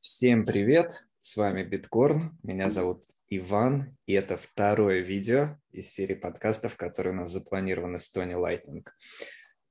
[0.00, 1.06] Всем привет!
[1.20, 2.38] С вами Биткорн.
[2.42, 8.10] Меня зовут Иван, и это второе видео из серии подкастов, которые у нас запланированы с
[8.10, 8.96] Тони Лайтнинг.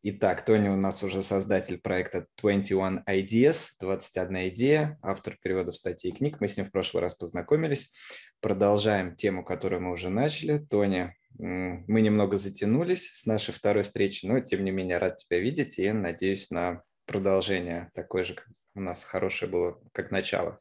[0.04, 6.16] Итак, Тони у нас уже создатель проекта 21 Ideas, 21 идея, автор переводов статей и
[6.16, 6.40] книг.
[6.40, 7.92] Мы с ним в прошлый раз познакомились.
[8.40, 10.60] Продолжаем тему, которую мы уже начали.
[10.60, 15.80] Тони, мы немного затянулись с нашей второй встречи, но тем не менее рад тебя видеть
[15.80, 18.36] и надеюсь на продолжение такое же,
[18.80, 20.60] у нас хорошее было как начало.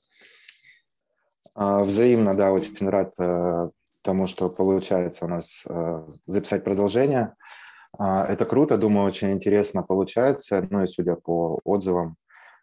[1.55, 3.71] А, взаимно, да, очень рад э,
[4.03, 7.35] тому, что получается у нас э, записать продолжение.
[7.97, 12.17] А, это круто, думаю, очень интересно получается, ну и судя по отзывам,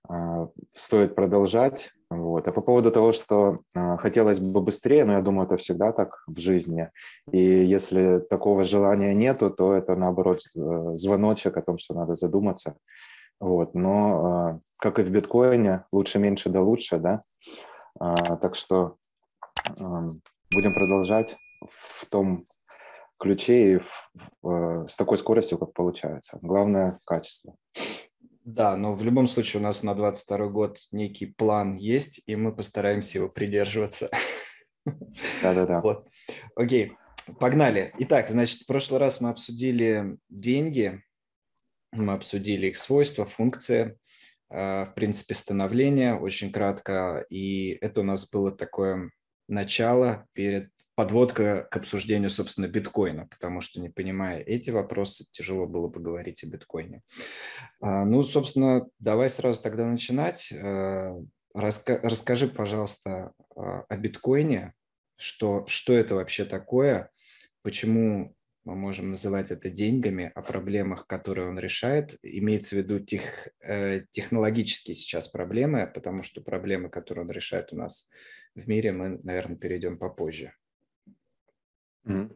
[0.07, 1.91] а, стоит продолжать.
[2.09, 2.47] Вот.
[2.47, 6.23] А по поводу того, что хотелось бы быстрее, но ну, я думаю, это всегда так
[6.27, 6.91] в жизни.
[7.31, 12.75] И если такого желания нету, то это наоборот звоночек о том, что надо задуматься
[13.39, 17.21] вот, но а, как и в биткоине, лучше меньше да лучше, да.
[17.99, 18.97] А, так что
[19.77, 21.35] будем продолжать
[21.69, 22.45] в том
[23.19, 26.37] ключе и в, с такой скоростью, как получается.
[26.41, 27.55] Главное– качество.
[28.43, 32.55] Да, но в любом случае у нас на 22 год некий план есть, и мы
[32.55, 34.11] постараемся его придерживаться.
[35.41, 35.81] Да-да-да.
[35.81, 36.07] Вот.
[36.55, 36.93] Окей,
[37.39, 37.91] погнали.
[37.97, 41.03] Итак, значит, в прошлый раз мы обсудили деньги,
[41.91, 43.97] мы обсудили их свойства, функции,
[44.49, 47.25] а, в принципе, становление очень кратко.
[47.29, 49.11] И это у нас было такое
[49.47, 55.87] начало перед подводка к обсуждению, собственно, биткоина, потому что, не понимая эти вопросы, тяжело было
[55.87, 57.01] бы говорить о биткоине.
[57.81, 60.53] А, ну, собственно, давай сразу тогда начинать.
[60.53, 61.19] А,
[61.53, 64.73] расскажи, пожалуйста, о биткоине,
[65.17, 67.09] что, что это вообще такое,
[67.61, 68.34] почему
[68.65, 72.17] мы можем называть это деньгами, о проблемах, которые он решает.
[72.23, 73.21] Имеется в виду тех,
[73.61, 78.09] э, технологические сейчас проблемы, потому что проблемы, которые он решает у нас
[78.55, 80.53] в мире, мы, наверное, перейдем попозже.
[82.07, 82.35] Mm.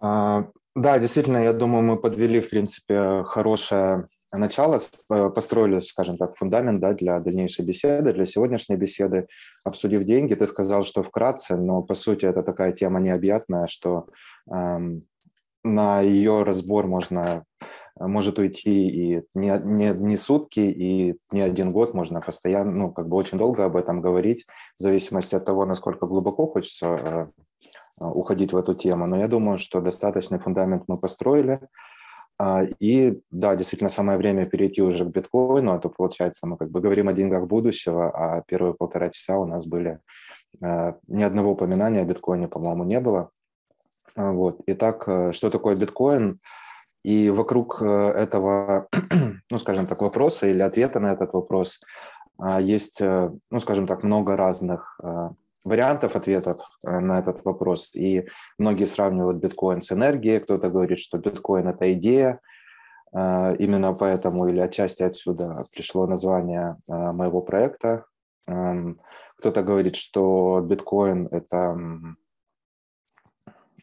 [0.00, 4.78] А, да, действительно, я думаю, мы подвели, в принципе, хорошее начало,
[5.10, 9.26] э, построили, скажем так, фундамент да, для дальнейшей беседы, для сегодняшней беседы,
[9.64, 10.34] обсудив деньги.
[10.34, 14.08] Ты сказал, что вкратце, но по сути это такая тема необъятная, что
[14.52, 15.06] эм,
[15.64, 17.44] на ее разбор можно,
[17.98, 23.08] может уйти и не, не, не сутки, и не один год, можно постоянно, ну, как
[23.08, 24.46] бы очень долго об этом говорить,
[24.78, 27.26] в зависимости от того, насколько глубоко хочется э,
[28.00, 29.06] уходить в эту тему.
[29.06, 31.60] Но я думаю, что достаточный фундамент мы построили.
[32.36, 36.70] А, и да, действительно, самое время перейти уже к биткоину, а то, получается, мы как
[36.70, 40.00] бы говорим о деньгах будущего, а первые полтора часа у нас были
[40.62, 43.30] э, ни одного упоминания о биткоине, по-моему, не было.
[44.16, 44.60] А, вот.
[44.66, 46.40] Итак, э, что такое биткоин?
[47.02, 48.88] И вокруг э, этого,
[49.50, 51.80] ну, скажем так, вопроса или ответа на этот вопрос
[52.38, 54.98] а, есть, э, ну, скажем так, много разных
[55.64, 57.94] вариантов ответов на этот вопрос.
[57.94, 60.38] И многие сравнивают биткоин с энергией.
[60.38, 62.40] Кто-то говорит, что биткоин– это идея.
[63.14, 68.04] Именно поэтому или отчасти отсюда пришло название моего проекта.
[68.44, 72.14] Кто-то говорит, что биткоин– это а,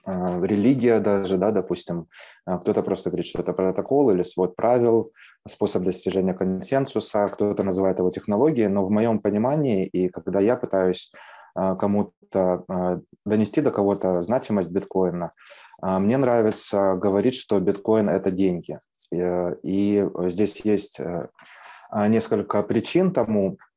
[0.05, 2.07] религия даже, да, допустим,
[2.45, 5.11] а, кто-то просто говорит, что это протокол или свод правил,
[5.47, 11.11] способ достижения консенсуса, кто-то называет его технологией, но в моем понимании, и когда я пытаюсь
[11.55, 15.31] а, кому-то донести до кого-то значимость биткоина,
[15.81, 18.79] мне нравится говорить, что биткоин– это деньги.
[19.11, 21.01] И здесь есть
[21.91, 23.70] несколько причин тому, а,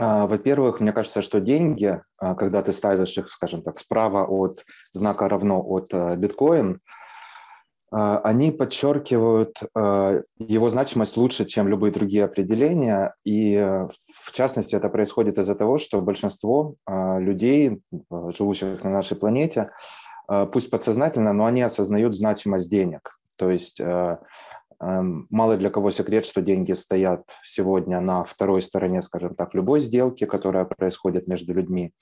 [0.00, 5.28] во-первых, мне кажется, что деньги, а, когда ты ставишь их, скажем так, справа от знака
[5.28, 6.80] равно от э, биткоин,
[7.92, 9.60] а, они подчеркивают
[10.38, 13.14] его значимость лучше, чем любые другие определения.
[13.24, 13.88] И э,
[14.24, 19.70] в частности это происходит из-за того, что большинство людей, живущих на нашей планете,
[20.52, 23.10] пусть подсознательно, но они осознают значимость денег.
[23.40, 24.18] То есть э,
[24.80, 30.24] мало для кого секрет, что деньги стоят сегодня на второй стороне, скажем так, любой сделки,
[30.24, 31.92] которая происходит между людьми.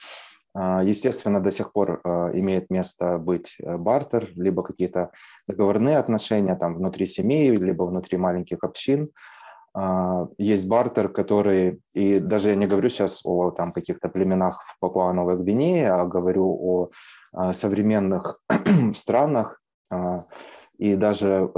[0.54, 5.10] А, естественно, до сих пор э, имеет место быть э, бартер, либо какие-то
[5.46, 9.08] договорные отношения там внутри семьи, либо внутри маленьких общин.
[9.74, 14.78] А, есть бартер, который, и даже я не говорю сейчас о там, каких-то племенах в
[14.80, 16.88] Папуа-Новой Гвинее, а говорю о
[17.36, 18.40] э, современных
[18.94, 19.60] странах,
[19.92, 20.22] а,
[20.78, 21.50] и даже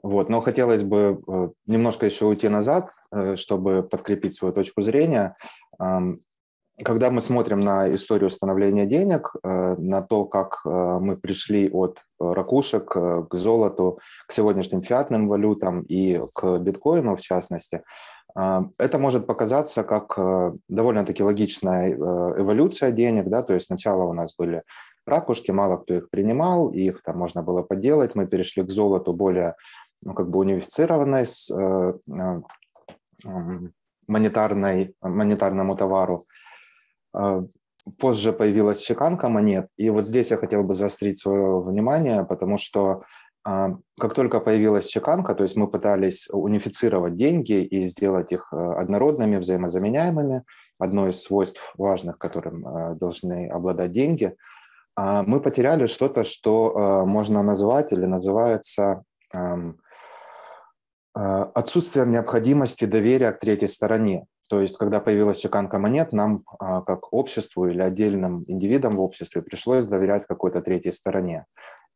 [0.01, 2.93] Вот, но хотелось бы э, немножко еще уйти назад,
[3.35, 5.35] чтобы подкрепить свою точку зрения
[6.85, 10.69] когда мы смотрим на историю становления денег, э, на то, как э,
[11.01, 17.21] мы пришли от э, ракушек к золоту, к сегодняшним фиатным валютам и к биткоину в
[17.21, 17.83] частности,
[18.35, 20.17] это может показаться как
[20.69, 24.63] довольно-таки логичная эволюция денег, да, то есть сначала у нас были
[25.07, 29.57] ракушки, мало кто их принимал, их там можно было подделать, мы перешли к золоту более
[30.03, 31.51] ну, как бы унифицированной с
[34.07, 36.23] монетарной, монетарному товару,
[37.99, 43.03] позже появилась чеканка монет, и вот здесь я хотел бы заострить свое внимание, потому что
[43.45, 48.79] а, как только появилась чеканка, то есть мы пытались унифицировать деньги и сделать их а,
[48.79, 50.45] однородными, взаимозаменяемыми,
[50.79, 54.37] одно из свойств важных, которым должны обладать деньги,
[54.97, 59.05] мы потеряли что-то, что можно назвать или называется
[61.15, 64.27] отсутствием необходимости доверия к третьей стороне.
[64.49, 69.43] То есть, когда появилась чеканка монет, нам, а, как обществу или отдельным индивидам в обществе,
[69.43, 71.45] пришлось доверять какой-то третьей стороне.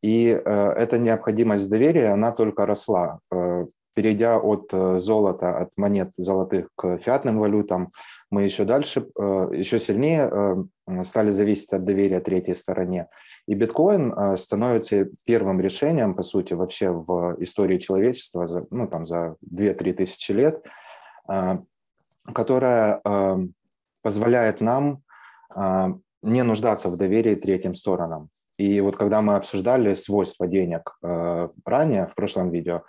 [0.03, 3.19] И э, эта необходимость доверия, она только росла.
[3.31, 3.65] Э,
[3.95, 7.89] перейдя от э, золота, от монет золотых к фиатным валютам,
[8.29, 9.07] мы еще дальше,
[9.51, 10.65] еще сильнее
[11.03, 13.07] стали зависеть от доверия третьей стороне.
[13.47, 19.35] И биткоин становится первым решением, по сути, вообще в истории человечества за, ну, там, за
[19.47, 20.65] 2-3 тысячи лет,
[22.31, 23.37] которая э,
[24.01, 25.03] позволяет нам
[25.55, 25.87] э,
[26.21, 28.29] не нуждаться в доверии третьим сторонам.
[28.57, 32.81] И вот когда мы обсуждали свойства денег э, ранее, в прошлом видео,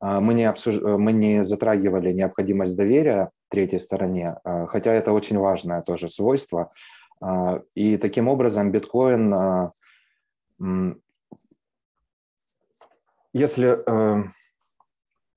[0.00, 0.80] мы не, обсуж...
[0.80, 6.72] мы не затрагивали необходимость доверия третьей стороне, хотя это очень важное тоже свойство.
[7.76, 9.70] И таким образом биткоин,
[13.32, 13.78] если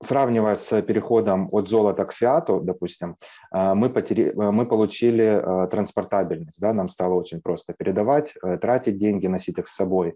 [0.06, 3.16] сравнивая с переходом от золота к фиату, допустим,
[3.54, 8.98] э, мы, потери, э, мы получили э, транспортабельность, да, нам стало очень просто передавать, тратить
[8.98, 10.14] деньги, носить их с собой.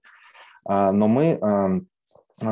[0.69, 1.89] Но мы эм,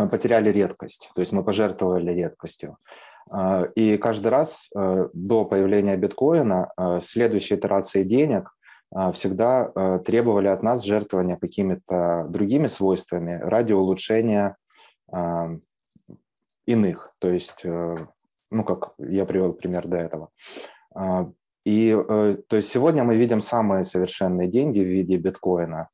[0.08, 2.78] потеряли редкость, то есть мы пожертвовали редкостью.
[3.76, 8.50] И каждый раз до появления биткоина следующие итерации денег
[9.12, 14.56] всегда требовали от нас жертвования какими-то другими свойствами ради улучшения
[15.12, 15.62] эм,
[16.68, 17.08] иных.
[17.18, 17.96] То есть, э,
[18.50, 20.28] ну, как я привел пример до этого.
[20.94, 21.26] А,
[21.64, 25.88] и э, то есть сегодня мы видим самые совершенные деньги в виде биткоина.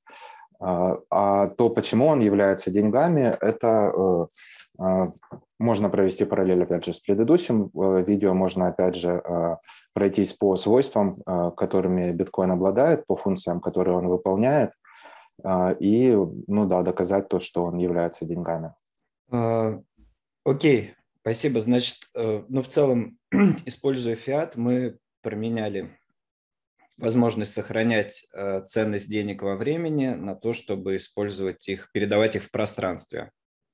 [0.60, 4.26] А, а то, почему он является деньгами, это э,
[4.78, 5.08] а,
[5.58, 7.70] можно провести параллель, опять же, с предыдущим
[8.04, 8.34] видео.
[8.34, 9.22] Можно, опять же,
[9.94, 11.14] пройтись по свойствам,
[11.56, 14.72] которыми биткоин обладает, по функциям, которые он выполняет,
[15.78, 18.74] и, ну да, доказать то, что он является деньгами.
[20.44, 21.62] Окей, спасибо.
[21.62, 23.18] Значит, э, ну, в целом,
[23.64, 25.98] используя фиат, мы променяли
[26.98, 32.50] возможность сохранять э, ценность денег во времени на то, чтобы использовать их, передавать их в
[32.50, 33.30] пространстве,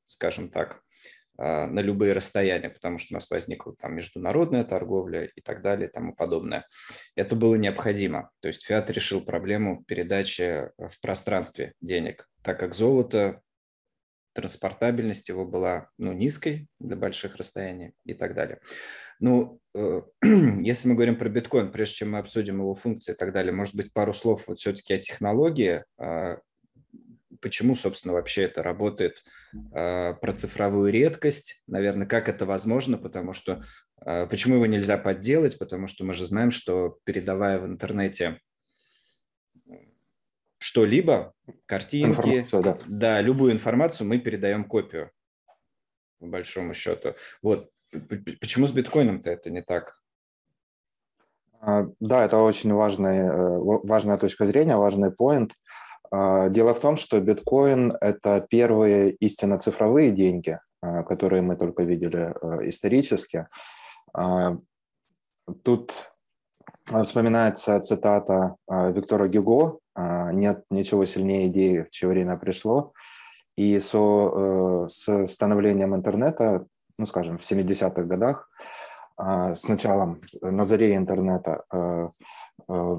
[0.06, 0.80] скажем так,
[1.38, 5.88] э, на любые расстояния, потому что у нас возникла там международная торговля и так далее
[5.88, 6.68] и тому подобное.
[7.16, 8.30] Это было необходимо.
[8.38, 13.42] То есть фиат решил проблему передачи в пространстве денег, так как золото
[14.32, 18.60] транспортабельность его была ну, низкой для больших расстояний и так далее.
[19.18, 23.32] Ну, э, если мы говорим про биткоин, прежде чем мы обсудим его функции и так
[23.32, 26.38] далее, может быть, пару слов вот все-таки о технологии, а,
[27.40, 29.22] почему, собственно, вообще это работает,
[29.72, 33.62] а, про цифровую редкость, наверное, как это возможно, потому что
[34.00, 38.40] а, почему его нельзя подделать, потому что мы же знаем, что передавая в интернете
[40.60, 41.32] что-либо,
[41.66, 42.78] картинки, да.
[42.86, 45.10] да, любую информацию мы передаем копию,
[46.18, 47.14] по большому счету.
[47.42, 47.70] Вот
[48.40, 50.00] почему с биткоином-то это не так?
[51.60, 55.52] А, да, это очень важная, э, важная точка зрения, важный поинт.
[56.10, 61.84] А, дело в том, что биткоин– это первые истинно цифровые деньги, а, которые мы только
[61.84, 63.46] видели э, исторически.
[65.64, 66.09] Тут
[67.04, 72.92] вспоминается цитата Виктора Гюго а, нет ничего сильнее идеи, в чье время пришло.
[73.56, 76.66] И со, э, с становлением интернета,
[76.98, 78.48] ну, скажем, в 70-х годах,
[79.16, 82.08] а, с началом, на заре интернета, э,
[82.68, 82.96] э,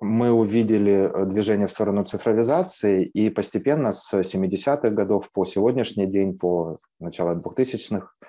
[0.00, 6.78] мы увидели движение в сторону цифровизации, и постепенно с 70-х годов по сегодняшний день, по
[6.98, 8.26] начало 2000-х, а,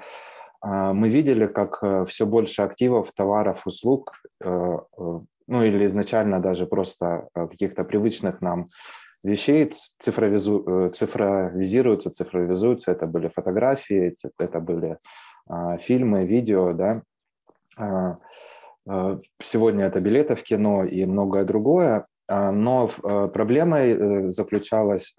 [0.64, 4.14] мы видели, как все больше активов, товаров, услуг
[5.48, 8.68] ну или изначально даже просто э, каких-то привычных нам
[9.24, 12.92] вещей цифровизу, э, цифровизируются, цифровизуются.
[12.92, 14.98] Это были фотографии, это были
[15.48, 17.02] а, фильмы, видео, да.
[17.78, 18.16] А,
[18.88, 22.06] а, сегодня это билеты в кино и многое другое.
[22.28, 25.16] А, но а, проблемой заключалась,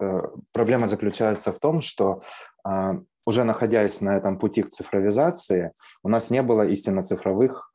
[0.51, 2.19] проблема заключается в том, что
[2.63, 5.71] а, уже находясь на этом пути к цифровизации,
[6.03, 7.71] у нас не было истинно цифровых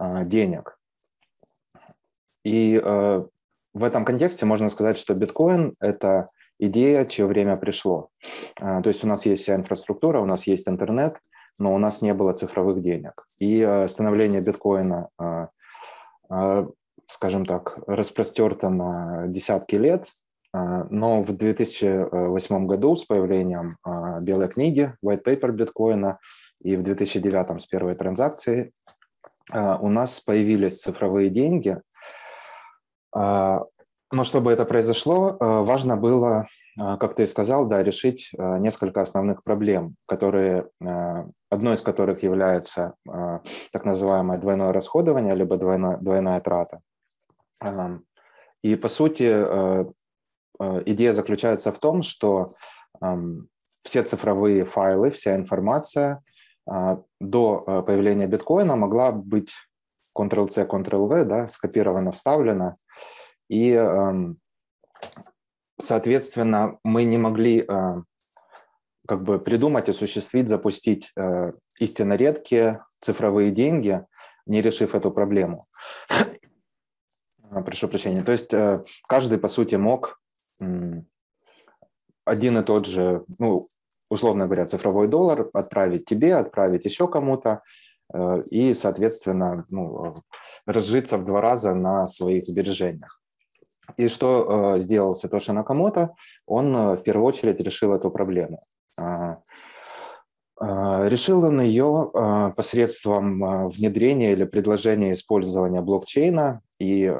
[0.00, 0.78] денег.
[2.44, 3.24] И э,
[3.74, 8.08] в этом контексте можно сказать, что биткоин– это идея, чье время пришло.
[8.56, 11.16] То есть у нас есть вся инфраструктура, у нас есть интернет,
[11.58, 13.26] но у нас не было цифровых денег.
[13.38, 15.08] И становление биткоина,
[17.06, 20.06] скажем так, распростерто на десятки лет,
[20.90, 26.18] но в 2008 году с появлением э, белой книги, white paper биткоина,
[26.62, 28.72] и в 2009 с первой транзакции
[29.52, 31.78] э, у нас появились цифровые деньги–
[33.16, 33.62] а,
[34.12, 36.46] но чтобы это произошло, а, важно было,
[36.78, 40.68] а, как ты и сказал, да, решить несколько основных проблем, которые,
[41.50, 42.94] одной из которых является
[43.72, 46.80] так называемое двойное расходование, либо двойная, двойная трата.
[48.62, 49.94] И, по сути,
[50.60, 52.52] идея заключается в том, что
[53.82, 56.22] все цифровые файлы, вся информация
[57.20, 59.52] до появления биткоина могла быть
[60.16, 62.76] Ctrl-C, Ctrl-V, да, скопировано, вставлено.
[63.48, 63.80] И,
[65.80, 68.02] соответственно, мы не могли э,
[69.06, 74.04] как бы придумать, осуществить, запустить э, истинно редкие цифровые деньги,
[74.46, 75.64] не решив эту проблему.
[77.64, 78.22] Прошу прощения.
[78.22, 80.20] То есть э, каждый, по сути, мог
[80.58, 83.66] один и тот же, ну,
[84.08, 87.62] условно говоря, цифровой доллар отправить тебе, отправить еще кому-то,
[88.12, 90.22] Э, и, соответственно, ну,
[90.66, 93.20] разжиться в два раза на своих сбережениях.
[93.96, 96.14] И что э, сделал Сатоши Накамото?
[96.46, 98.62] Он э, в первую очередь решил эту проблему.
[98.98, 99.38] А,
[100.58, 102.10] а, решил он ее
[102.56, 107.12] посредством внедрения или предложения использования блокчейна и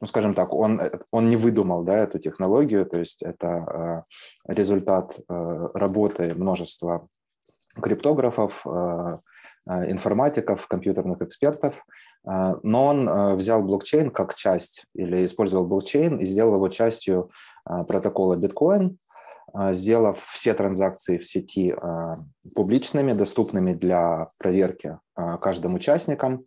[0.00, 4.04] ну, скажем так, он, он не выдумал да, эту технологию, то есть это
[4.46, 7.08] результат работы множества
[7.80, 8.66] криптографов,
[9.68, 11.74] Э, информатиков, компьютерных экспертов,
[12.24, 17.30] э, но он э, взял блокчейн как часть или использовал блокчейн и сделал его частью
[17.64, 18.96] протокола биткоин,
[19.72, 21.74] сделав все транзакции в сети
[22.54, 24.98] публичными, доступными для проверки
[25.40, 26.44] каждым участникам.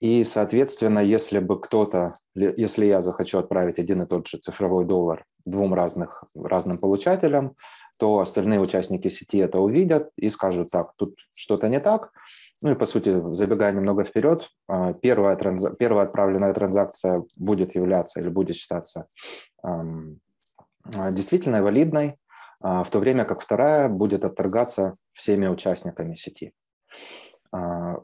[0.00, 5.26] И, соответственно, если бы кто-то, если я захочу отправить один и тот же цифровой доллар
[5.44, 7.54] двум разных, разным получателям,
[7.98, 12.12] то остальные участники сети это увидят и скажут, так, тут что-то не так.
[12.62, 15.66] Ну и, по сути, забегая немного вперед, а, первая, транз...
[15.78, 19.06] первая отправленная транзакция будет являться или будет считаться
[19.62, 20.20] эм,
[21.10, 26.52] действительно валидной, э, в то время как вторая будет отторгаться всеми участниками сети.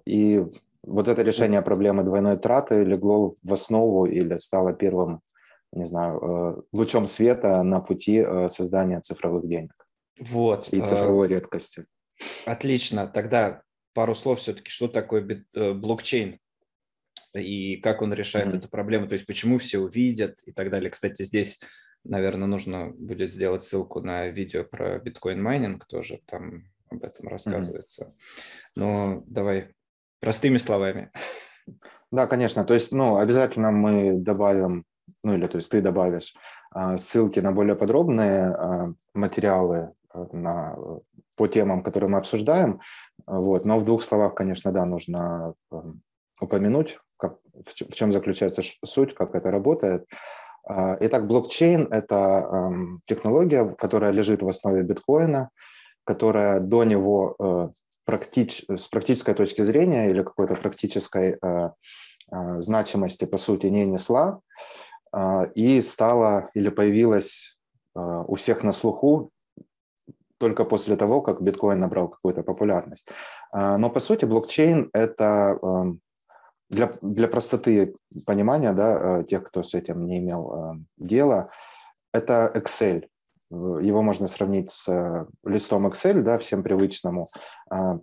[0.05, 0.45] И
[0.87, 5.21] вот это решение проблемы двойной траты легло в основу или стало первым,
[5.73, 9.75] не знаю, э, лучом света на пути э, создания цифровых денег.
[10.19, 10.69] Вот.
[10.69, 11.85] И цифровой редкости.
[12.47, 13.07] Отлично.
[13.07, 13.63] Тогда
[13.93, 16.39] пару слов все-таки, что такое э, блокчейн
[17.35, 18.59] и как он решает mm-hmm.
[18.59, 20.91] эту проблему, то есть почему все увидят и так далее.
[20.91, 21.61] Кстати, здесь
[22.09, 28.05] Наверное, нужно будет сделать ссылку на видео про биткоин-майнинг тоже, там об этом рассказывается.
[28.05, 28.71] Mm-hmm.
[28.77, 29.75] Но давай
[30.21, 31.11] простыми словами.
[32.13, 32.65] Да, конечно.
[32.65, 34.85] То есть, ну, обязательно мы добавим,
[35.25, 36.35] ну, или то есть ты добавишь
[36.71, 40.77] а, ссылки на более подробные а, материалы а, на,
[41.37, 42.81] по темам, которые мы обсуждаем.
[43.27, 43.65] Вот.
[43.65, 45.55] Но в двух словах, конечно, да, нужно
[46.41, 50.07] упомянуть, как, в чем заключается суть, как это работает.
[50.69, 52.71] Итак, блокчейн– это
[53.07, 55.51] технология, которая лежит в основе биткоина,
[56.07, 57.69] которая до него э,
[58.07, 61.67] практич, с практической точки зрения или какой-то практической э,
[62.33, 64.41] э, значимости, по сути, не несла
[65.13, 67.59] э, и стала или появилась
[67.95, 69.31] э, у всех на слуху
[70.39, 73.11] только после того, как биткоин набрал какую-то популярность.
[73.53, 75.85] Э, но, по сути, блокчейн– это э,
[76.71, 81.49] для, для простоты понимания да, э, тех, кто с этим не имел э, дела,
[82.13, 83.09] это Excel.
[83.51, 87.29] Его можно сравнить с э, листом Excel, да, всем привычному.
[87.71, 87.99] А,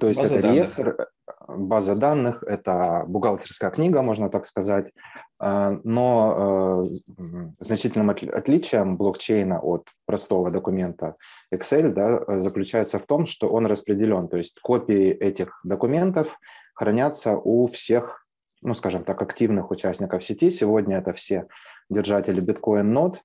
[0.00, 0.56] то есть база это данных.
[0.56, 1.08] реестр,
[1.46, 4.92] база данных, это бухгалтерская книга, можно так сказать.
[5.38, 7.22] А, но э,
[7.60, 11.14] значительным отличием блокчейна от простого документа
[11.54, 14.28] Excel да, заключается в том, что он распределен.
[14.28, 16.36] То есть копии этих документов
[16.74, 18.26] хранятся у всех
[18.62, 20.50] ну, скажем так, активных участников сети.
[20.50, 21.46] Сегодня это все
[21.88, 23.20] держатели биткоин-нод,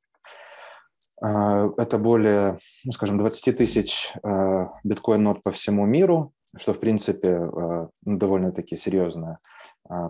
[1.21, 7.89] это более, ну, скажем, 20 тысяч а, биткоин-нот по всему миру, что, в принципе, а,
[8.05, 9.39] ну, довольно-таки серьезное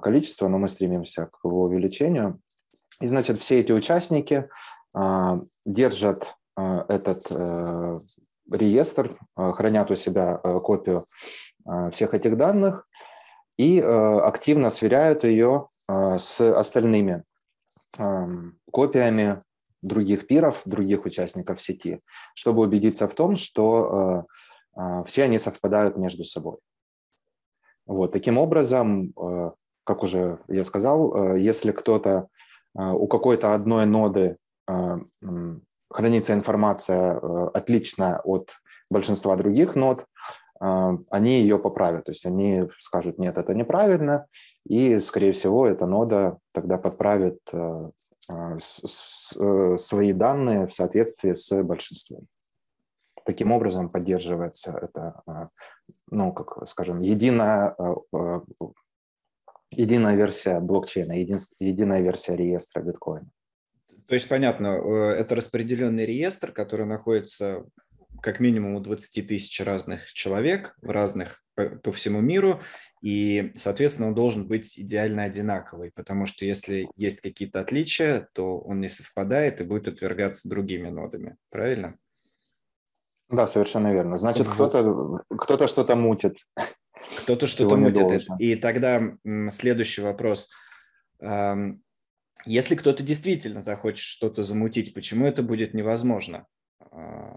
[0.01, 2.39] количество, но мы стремимся к его увеличению.
[3.01, 4.47] И, значит, все эти участники
[5.65, 7.97] держат этот э,
[8.51, 11.05] реестр, хранят у себя э, копию
[11.91, 12.87] всех этих данных
[13.57, 17.23] и э, активно сверяют ее с остальными
[18.71, 19.41] копиями
[19.81, 22.01] других пиров, других участников сети,
[22.35, 24.25] чтобы убедиться в том, что
[24.75, 26.57] э, э, все они совпадают между собой.
[27.85, 29.51] Вот, таким образом, э,
[29.83, 32.27] как уже я сказал, если кто-то
[32.73, 34.37] у какой-то одной ноды
[35.89, 38.53] хранится информация отличная от
[38.89, 40.05] большинства других нод,
[40.59, 42.05] они ее поправят.
[42.05, 44.27] То есть они скажут, нет, это неправильно,
[44.65, 47.39] и, скорее всего, эта нода тогда подправит
[49.77, 52.27] свои данные в соответствии с большинством.
[53.25, 55.47] Таким образом поддерживается это, а,
[56.09, 57.75] ну, как скажем, единая,
[58.13, 58.41] а,
[59.69, 63.29] единая версия блокчейна, един, единая версия реестра биткоина.
[64.07, 67.63] То есть, понятно, э, это распределенный реестр, который находится
[68.21, 72.61] как минимум у 20 тысяч разных человек в разных по, по всему миру,
[73.01, 78.79] и, соответственно, он должен быть идеально одинаковый, потому что если есть какие-то отличия, то он
[78.79, 81.35] не совпадает и будет отвергаться другими нодами.
[81.49, 81.97] Правильно?
[83.29, 84.19] Да, совершенно верно.
[84.19, 84.53] Значит, вот.
[84.53, 86.37] кто-то кто что-то мутит.
[87.23, 88.27] Кто-то что-то мутит.
[88.39, 89.01] И тогда
[89.49, 90.51] следующий вопрос.
[92.45, 96.45] Если кто-то действительно захочет что-то замутить, почему это будет невозможно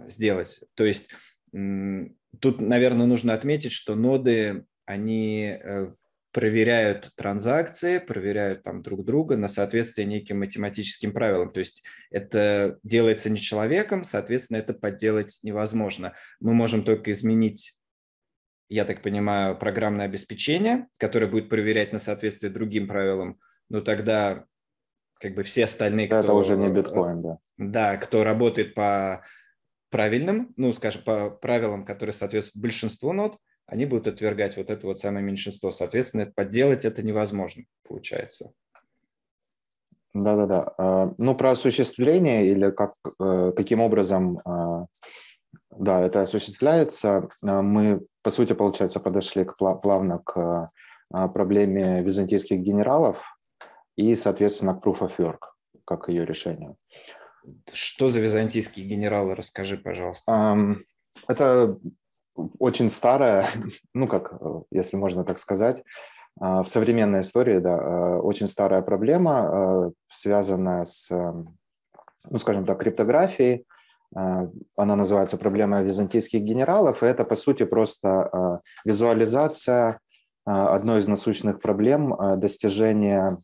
[0.09, 0.61] сделать?
[0.75, 1.11] То есть
[1.53, 5.93] тут, наверное, нужно отметить, что ноды они э,
[6.35, 11.53] проверяют транзакции, проверяют там друг друга на соответствие неким математическим правилам.
[11.53, 16.15] То есть это делается не человеком, соответственно, это подделать невозможно.
[16.41, 17.79] Мы можем только изменить,
[18.69, 24.45] я так понимаю, программное обеспечение, которое будет проверять на соответствие другим правилам, но тогда
[25.25, 26.19] как бы все остальные, кто...
[26.19, 27.39] Это уже не биткоин, да.
[27.57, 29.25] Да, кто работает по
[29.89, 34.99] правильным, ну, скажем, по правилам, которые соответствуют большинству нод, они будут отвергать вот это вот
[34.99, 35.71] самое меньшинство.
[35.71, 38.53] Соответственно, подделать это невозможно, получается.
[40.13, 40.75] Да-да-да.
[40.77, 44.85] А, ну, про осуществление или как, э, каким образом а,
[45.71, 50.69] да, это осуществляется, а, мы, по сути, получается, подошли к, плавно к
[51.33, 53.34] проблеме византийских генералов
[53.97, 55.41] и, соответственно, Proof of Work,
[55.85, 56.77] как ее решение.
[57.73, 59.35] Что за византийские генералы?
[59.35, 60.77] Расскажи, пожалуйста.
[61.29, 61.79] Это
[62.59, 63.47] очень старая,
[63.95, 64.35] ну как,
[64.71, 65.83] если можно так сказать,
[66.41, 72.81] а, в современной истории, да, э, очень старая проблема, э, связанная с, ну, скажем так,
[72.81, 73.67] криптографией.
[74.77, 79.99] Она называется проблема византийских генералов, и это, по сути, просто визуализация
[80.45, 83.37] одной из насущных проблем достижения,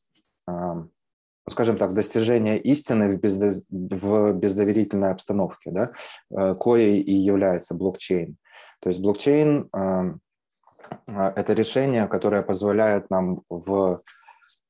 [1.49, 3.51] скажем так, достижения истины в, бездо...
[3.71, 8.37] в бездоверительной обстановке, да, коей и является блокчейн.
[8.81, 10.15] То есть блокчейн а,–
[11.07, 14.01] это решение, которое позволяет нам в,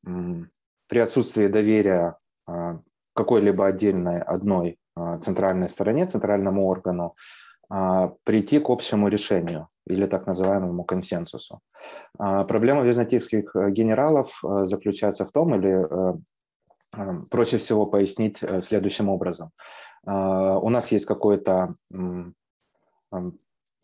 [0.02, 2.80] при отсутствии доверия а,
[3.14, 4.78] какой-либо отдельной одной
[5.22, 7.14] центральной стороне, центральному органу,
[8.24, 11.60] прийти к общему решению или так называемому консенсусу.
[12.18, 15.86] Проблема византийских генералов заключается в том, или
[17.30, 19.50] проще всего пояснить следующим образом.
[20.04, 21.74] У нас есть какой-то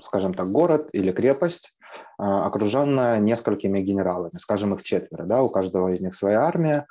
[0.00, 1.74] скажем так, город или крепость,
[2.18, 6.86] а, окруженная несколькими генералами, скажем, их четверо, да, у каждого из них своя армия,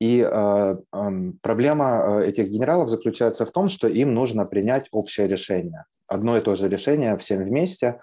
[0.00, 1.10] и э, э,
[1.42, 5.84] проблема этих генералов заключается в том, что им нужно принять общее решение.
[6.06, 8.00] Одно и то же решение всем вместе,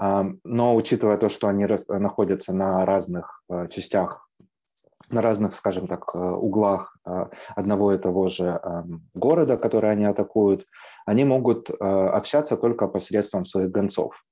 [0.00, 4.30] э, но учитывая то, что они находятся на разных э, частях
[5.12, 7.26] на разных, скажем так, э, углах э,
[7.56, 10.66] одного и того же эм, города, который они атакуют,
[11.06, 14.24] они могут э, общаться только посредством своих гонцов.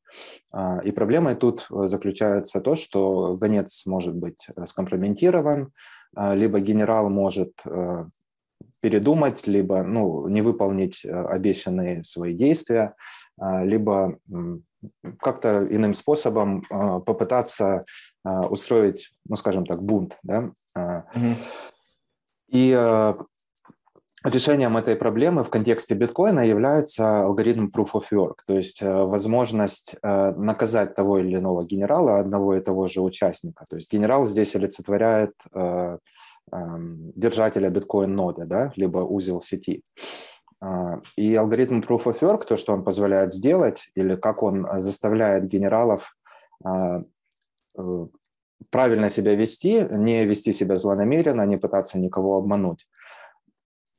[0.84, 5.70] И проблемой тут заключается то, что гонец может быть скомпрометирован,
[6.16, 7.52] либо генерал может
[8.80, 12.94] передумать, либо ну, не выполнить обещанные свои действия,
[13.40, 14.18] либо
[15.20, 16.64] как-то иным способом
[17.04, 17.82] попытаться
[18.24, 20.18] устроить, ну, скажем так, бунт.
[20.22, 20.52] Да?
[20.76, 21.34] Угу.
[22.48, 22.72] И
[24.34, 30.94] решением этой проблемы в контексте биткоина является алгоритм Proof of Work, то есть возможность наказать
[30.94, 33.64] того или иного генерала, одного и того же участника.
[33.68, 35.32] То есть генерал здесь олицетворяет
[36.50, 39.82] держателя биткоин-ноды, да, либо узел сети.
[41.16, 46.16] И алгоритм Proof of Work, то, что он позволяет сделать, или как он заставляет генералов
[46.66, 47.00] э,
[48.70, 52.88] правильно себя вести, не вести себя злонамеренно, не пытаться никого обмануть.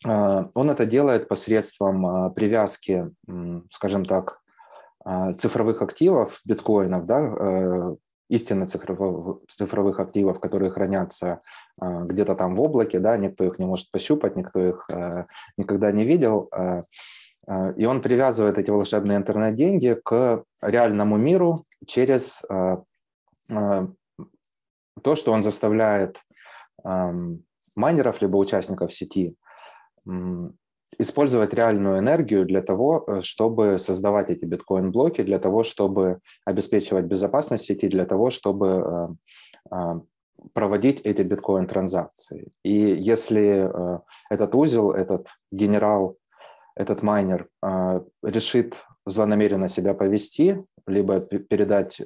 [0.06, 3.12] Он это делает посредством привязки,
[3.70, 4.40] скажем так,
[5.38, 7.96] цифровых активов, биткоинов, да, э,
[8.30, 11.42] истинно цифровых, цифровых активов, которые хранятся
[11.82, 15.26] где-то там в облаке, да, никто их не может пощупать, никто их э,
[15.58, 16.50] никогда не видел.
[16.56, 16.84] Э,
[17.76, 22.44] и он привязывает эти волшебные интернет-деньги к реальному миру через
[25.04, 26.20] то, что он заставляет
[26.86, 27.14] э,
[27.76, 29.36] майнеров либо участников сети
[30.98, 37.65] использовать реальную энергию для того, э, чтобы создавать эти биткоин-блоки, для того, чтобы обеспечивать безопасность
[37.65, 39.17] сети, для того, чтобы
[39.72, 40.00] э, э,
[40.54, 42.52] проводить эти биткоин-транзакции.
[42.63, 43.69] И если
[44.30, 46.15] этот узел, этот генерал,
[46.78, 47.50] этот майнер
[48.24, 52.00] решит злонамеренно себя повести, либо передать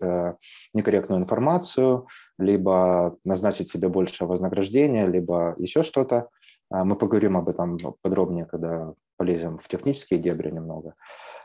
[0.73, 2.07] некорректную информацию,
[2.39, 6.29] либо назначить себе больше вознаграждения, либо еще что-то,
[6.73, 10.95] мы поговорим об этом подробнее, когда полезем в технические дебри немного.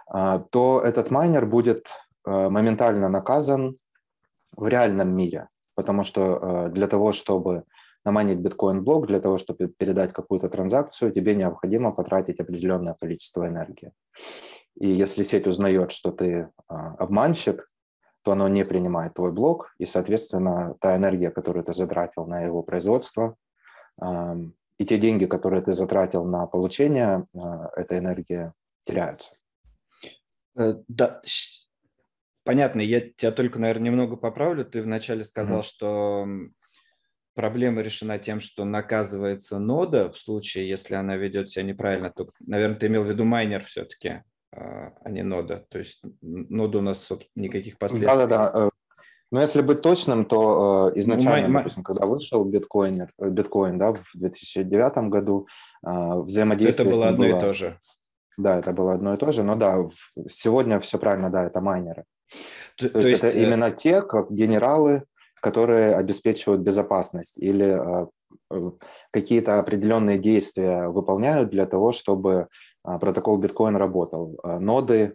[0.07, 1.87] А, то этот майнер будет
[2.25, 3.77] а, моментально наказан
[4.57, 7.65] в реальном мире, потому что для того, чтобы
[8.05, 13.93] наманить биткоин-блок, для того, чтобы передать какую-то транзакцию, тебе необходимо потратить определенное количество энергии.
[14.81, 17.71] И если сеть узнает, что ты обманщик,
[18.23, 22.63] то оно не принимает твой блок, и, соответственно, та энергия, которую ты затратил на его
[22.63, 23.37] производство,
[24.79, 28.53] и те деньги, которые ты затратил на получение а, этой энергии,
[28.85, 29.35] теряются.
[30.57, 31.21] Э, да,
[32.45, 32.81] понятно.
[32.81, 34.65] Я тебя только, наверное, немного поправлю.
[34.65, 35.65] Ты вначале сказал, mm-hmm.
[35.65, 36.29] что
[37.35, 42.11] проблема решена тем, что наказывается нода в случае, если она ведет себя неправильно.
[42.11, 45.67] То, наверное, ты имел в виду майнер все-таки, а, а не нода.
[45.71, 48.07] То есть нода у нас никаких последствий.
[48.07, 48.71] Да-да-да.
[49.31, 53.93] Э, но если быть точным, то э, изначально, ну, допустим, когда вышел биткоин, биткоин да,
[53.93, 55.47] в 2009 году,
[55.87, 56.89] э, взаимодействие...
[56.89, 57.39] Это было одно было...
[57.39, 57.79] и то же.
[58.37, 59.85] Да, это было одно и то же, но да,
[60.29, 62.05] сегодня все правильно, да, это майнеры.
[62.77, 63.43] То, то, то есть, есть это э...
[63.43, 65.05] именно те, как генералы,
[65.41, 68.07] которые обеспечивают безопасность или э,
[68.51, 68.71] э
[69.13, 72.49] какие-то определенные действия выполняют для того, чтобы
[72.85, 74.39] э, протокол биткоин работал.
[74.45, 75.15] Э, ноды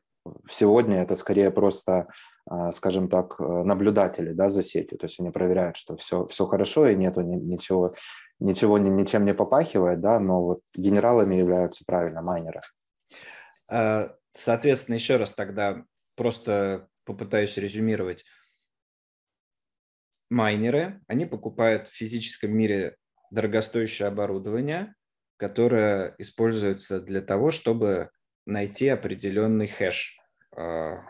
[0.50, 2.08] сегодня это скорее просто
[2.46, 4.98] а, скажем так, э, наблюдатели да, за сетью.
[4.98, 7.96] То есть они проверяют, что все, все хорошо и нету ничего,
[8.40, 12.60] ничего ничем не попахивает, да, но вот генералами являются правильно майнеры.
[13.72, 18.26] А, соответственно, еще раз тогда просто попытаюсь резюмировать.
[20.30, 22.98] Майнеры, они покупают в физическом мире
[23.32, 24.96] дорогостоящее оборудование,
[25.38, 28.10] которое используется для того, чтобы
[28.46, 30.20] найти определенный хэш
[30.56, 31.04] а,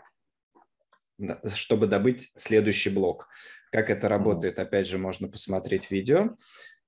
[1.54, 3.28] чтобы добыть следующий блок.
[3.70, 6.36] Как это работает, опять же, можно посмотреть видео,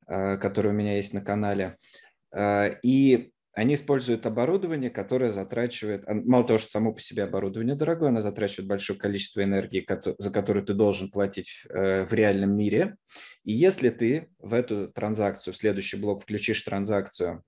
[0.07, 1.77] э, которое у меня есть на канале.
[2.35, 8.11] Э, и они используют оборудование, которое затрачивает, мало того, что само по себе оборудование дорогое,
[8.11, 9.87] оно затрачивает большое количество энергии,
[10.19, 12.97] за которую ты должен платить э, в реальном мире.
[13.45, 17.43] И если ты в эту транзакцию, в следующий блок включишь транзакцию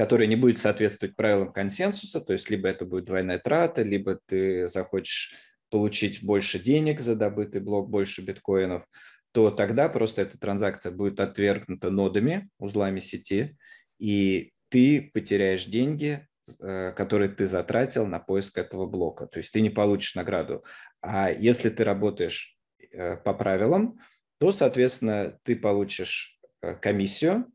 [0.00, 4.66] который не будет соответствовать правилам консенсуса, то есть либо это будет двойная трата, либо ты
[4.66, 5.34] захочешь
[5.68, 8.86] получить больше денег за добытый блок, больше биткоинов,
[9.32, 13.58] то тогда просто эта транзакция будет отвергнута нодами, узлами сети,
[13.98, 16.26] и ты потеряешь деньги,
[16.58, 19.26] э, которые ты затратил на поиск этого блока.
[19.26, 20.64] То есть ты не получишь награду.
[21.02, 22.56] А если ты работаешь
[22.90, 23.98] э, по правилам,
[24.38, 27.52] то, соответственно, ты получишь э, комиссию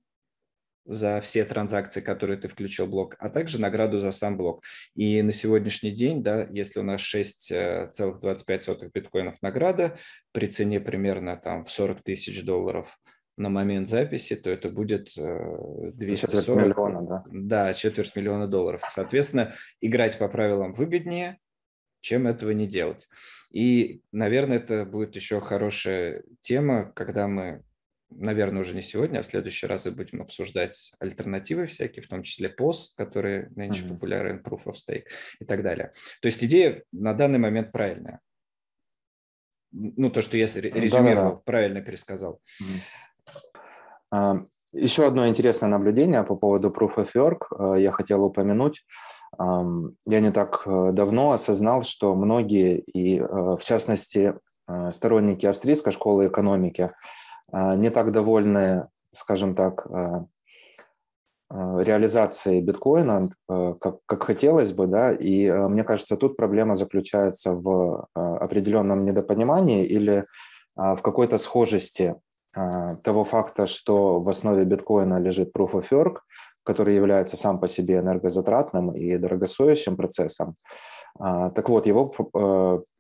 [0.86, 4.64] за все транзакции, которые ты включил в блок, а также награду за сам блок.
[4.96, 9.98] И на сегодняшний день, да, если у нас 6,25 биткоинов награда
[10.32, 12.98] при цене примерно там в 40 тысяч долларов
[13.38, 16.20] на момент записи, то это будет 240...
[16.20, 17.24] Четверть миллиона, да?
[17.32, 18.82] Да, четверть миллиона долларов.
[18.90, 21.40] Соответственно, играть по правилам выгоднее,
[22.00, 23.10] чем этого не делать.
[23.52, 27.64] И, наверное, это будет еще хорошая тема, когда мы
[28.16, 32.54] наверное, уже не сегодня, а в следующий раз будем обсуждать альтернативы всякие, в том числе
[32.58, 33.90] POS, которые нынче mm-hmm.
[33.90, 35.06] популярен, Proof of Stake
[35.40, 35.94] и так далее.
[36.22, 38.20] То есть идея на данный момент правильная.
[39.72, 41.42] Ну, то, что я резюмировал, Да-да-да.
[41.46, 42.40] правильно пересказал.
[44.12, 44.46] Mm-hmm.
[44.72, 48.86] Еще одно интересное наблюдение по поводу Proof of Work я хотел упомянуть.
[49.38, 54.34] Я не так э, давно осознал, что многие, и э, в частности
[54.68, 56.92] э, сторонники австрийской школы экономики,
[57.56, 60.26] не так довольны, скажем так, а,
[61.50, 68.08] а, реализацией биткоина, как, как хотелось бы, да, и мне кажется, тут проблема заключается в
[68.14, 70.26] определенном недопонимании или
[70.76, 72.16] в какой-то схожести
[73.04, 76.16] того факта, что в основе биткоина лежит Proof of Work,
[76.64, 80.56] который является сам по себе энергозатратным и дорогостоящим процессом.
[81.18, 82.14] Так вот, его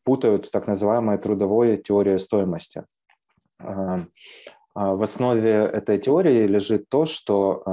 [0.03, 2.83] путают с так называемой трудовой теорией стоимости.
[3.65, 7.63] А, в основе этой теории лежит то, что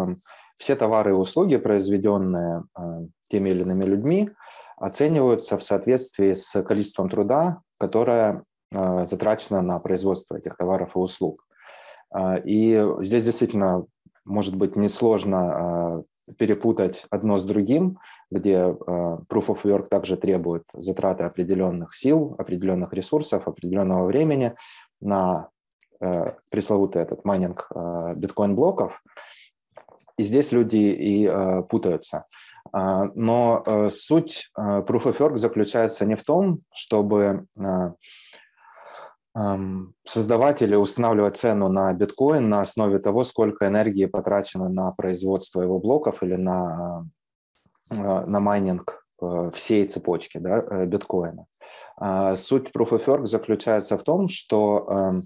[0.57, 4.31] все товары и услуги, произведенные а, теми или иными людьми,
[4.77, 11.45] оцениваются в соответствии с количеством труда, которое а, затрачено на производство этих товаров и услуг.
[12.45, 13.87] И здесь действительно
[14.27, 16.05] может быть несложно
[16.39, 17.99] перепутать одно с другим,
[18.31, 24.53] где Proof of Work также требует затраты определенных сил, определенных ресурсов, определенного времени
[25.01, 25.49] на
[26.51, 29.03] пресловутый этот майнинг э, биткоин-блоков,
[30.19, 32.27] и здесь люди и э, путаются.
[32.73, 37.47] Но суть Proof of Work заключается не в том, чтобы
[40.05, 45.79] создавать или устанавливать цену на биткоин на основе того, сколько энергии потрачено на производство его
[45.81, 47.05] блоков или на,
[47.91, 49.05] на майнинг
[49.53, 51.45] всей цепочки да, биткоина.
[52.37, 55.21] Суть Proof of Work заключается в том, что эм,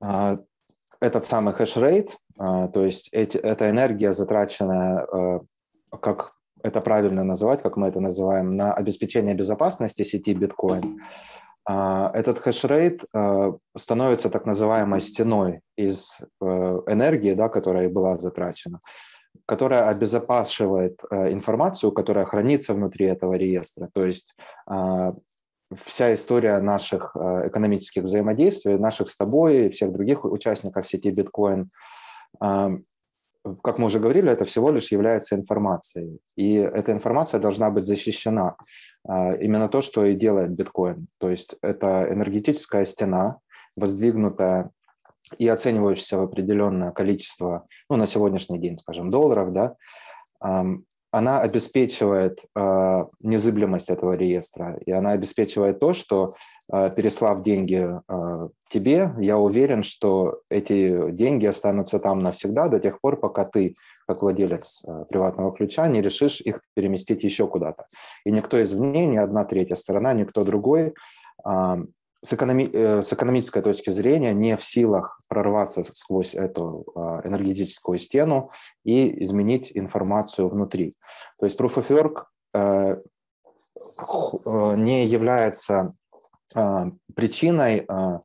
[0.00, 5.40] этот самый хешрейт, а, то есть эти, эта энергия, затраченная, а,
[6.00, 6.32] как
[6.62, 11.00] это правильно называть, как мы это называем, на обеспечение безопасности сети биткоин,
[11.66, 13.04] этот хешрейт
[13.76, 18.80] становится так называемой стеной из э, энергии, да, которая была затрачена,
[19.46, 23.88] которая обезопасивает э, информацию, которая хранится внутри этого реестра.
[23.94, 24.34] То есть
[25.74, 31.70] вся история наших э, экономических взаимодействий, наших с тобой и всех других участников сети биткоин,
[33.62, 36.20] как мы уже говорили, это всего лишь является информацией.
[36.36, 38.56] И эта информация должна быть защищена.
[39.08, 41.06] А, именно то, что и делает биткоин.
[41.18, 43.38] То есть это энергетическая стена,
[43.76, 44.70] воздвигнутая
[45.38, 49.76] и оценивающаяся в определенное количество, ну, на сегодняшний день, скажем, долларов, да,
[51.10, 56.32] она обеспечивает э, незыблемость этого реестра, и она обеспечивает то, что,
[56.72, 63.00] э, переслав деньги э, тебе, я уверен, что эти деньги останутся там навсегда до тех
[63.00, 63.74] пор, пока ты,
[64.06, 67.86] как владелец э, приватного ключа, не решишь их переместить еще куда-то.
[68.24, 70.94] И никто извне, ни одна третья сторона, никто другой
[72.22, 77.98] с, экономи э, с экономической точки зрения не в силах прорваться сквозь эту а, энергетическую
[77.98, 78.50] стену
[78.84, 80.96] и изменить информацию внутри.
[81.38, 85.94] То есть Proof of Work э, э, не является
[86.54, 88.20] а, причиной а,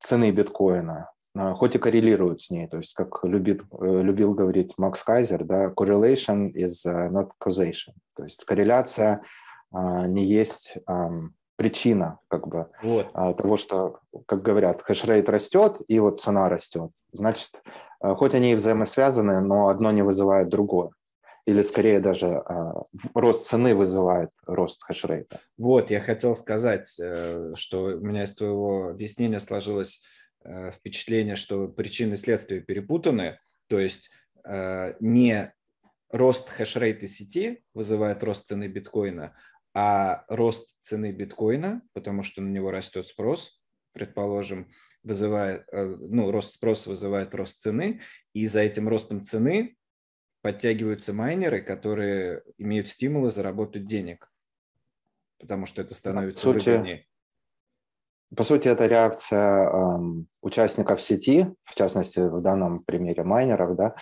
[0.00, 5.44] цены биткоина, хоть и коррелирует с ней, то есть как любит, любил говорить Макс Кайзер,
[5.44, 9.22] да, correlation is not causation, то есть корреляция
[9.72, 10.78] не есть
[11.58, 13.10] причина как бы вот.
[13.14, 16.92] А, того, что, как говорят, хешрейт растет и вот цена растет.
[17.12, 17.62] Значит,
[18.00, 20.90] а, хоть они и взаимосвязаны, но одно не вызывает другое.
[21.46, 25.40] Или скорее даже а, рост цены вызывает рост хешрейта.
[25.58, 30.04] Вот, я хотел сказать, э, что у меня из твоего объяснения сложилось
[30.44, 34.10] э, впечатление, что причины и следствия перепутаны, то есть
[34.44, 35.52] э, не
[36.10, 39.34] рост хешрейта сети вызывает рост цены биткоина,
[39.80, 43.62] а рост цены биткоина, потому что на него растет спрос,
[43.92, 44.72] предположим,
[45.04, 48.00] вызывает, э, ну, рост спроса вызывает рост цены,
[48.32, 49.76] и за этим ростом цены
[50.42, 54.28] подтягиваются майнеры, которые имеют стимулы заработать денег,
[55.38, 57.06] потому что это становится по сути, выгоднее.
[58.36, 59.98] По сути, это реакция э,
[60.42, 63.94] участников сети, в частности, в данном примере майнеров, да,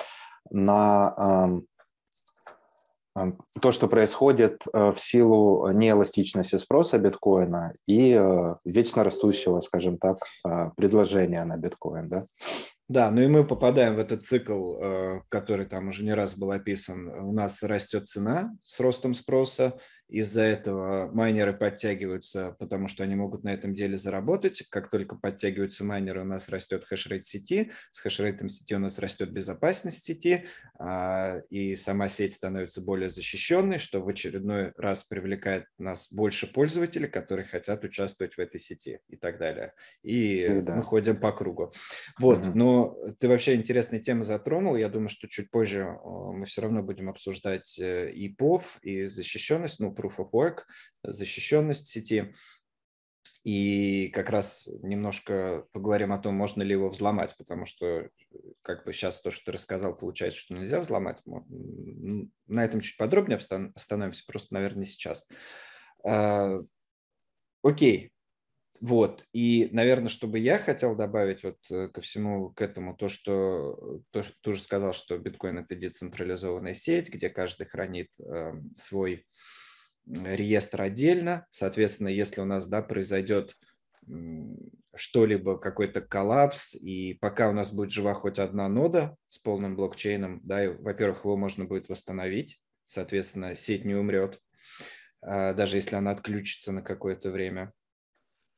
[0.49, 1.76] на э,
[3.61, 10.19] то, что происходит э, в силу неэластичности спроса биткоина и э, вечно растущего, скажем так,
[10.47, 12.09] э, предложения на биткоин.
[12.09, 12.25] Да?
[12.89, 14.77] Да, ну и мы попадаем в этот цикл,
[15.29, 17.09] который там уже не раз был описан.
[17.09, 19.77] У нас растет цена с ростом спроса,
[20.09, 24.63] из-за этого майнеры подтягиваются, потому что они могут на этом деле заработать.
[24.71, 27.73] Как только подтягиваются майнеры, у нас растет хешрейт сети.
[27.91, 30.45] С хешрейтом сети у нас растет безопасность сети,
[30.79, 37.09] а, и сама сеть становится более защищенной, что в очередной раз привлекает нас больше пользователей,
[37.09, 39.73] которые хотят участвовать в этой сети и так далее.
[40.03, 40.77] И, и да.
[40.77, 41.73] мы ходим по кругу.
[42.21, 42.57] Вот, угу.
[42.57, 44.77] но ты вообще интересные темы затронул.
[44.77, 49.81] Я думаю, что чуть позже мы все равно будем обсуждать э, и POV, и защищенность,
[49.81, 50.61] ну, Proof of Work,
[51.03, 52.35] защищенность сети.
[53.45, 58.09] И как раз немножко поговорим о том, можно ли его взломать, потому что
[58.63, 61.23] как бы сейчас то, что ты рассказал, получается, что нельзя взломать.
[61.25, 63.39] На этом чуть подробнее
[63.75, 65.29] остановимся, просто, наверное, сейчас.
[66.05, 66.59] А,
[67.63, 68.13] окей,
[68.81, 74.03] вот, и, наверное, чтобы я хотел добавить вот э, ко всему к этому то, что
[74.11, 79.27] то, что ты уже сказал, что биткоин– это децентрализованная сеть, где каждый хранит э, свой
[80.07, 81.47] реестр отдельно.
[81.51, 83.57] Соответственно, если у нас да, произойдет
[84.95, 90.41] что-либо, какой-то коллапс, и пока у нас будет жива хоть одна нода с полным блокчейном,
[90.45, 94.41] да, во-первых, его можно будет восстановить, соответственно, сеть не умрет,
[95.21, 97.73] а, даже если она отключится на какое-то время.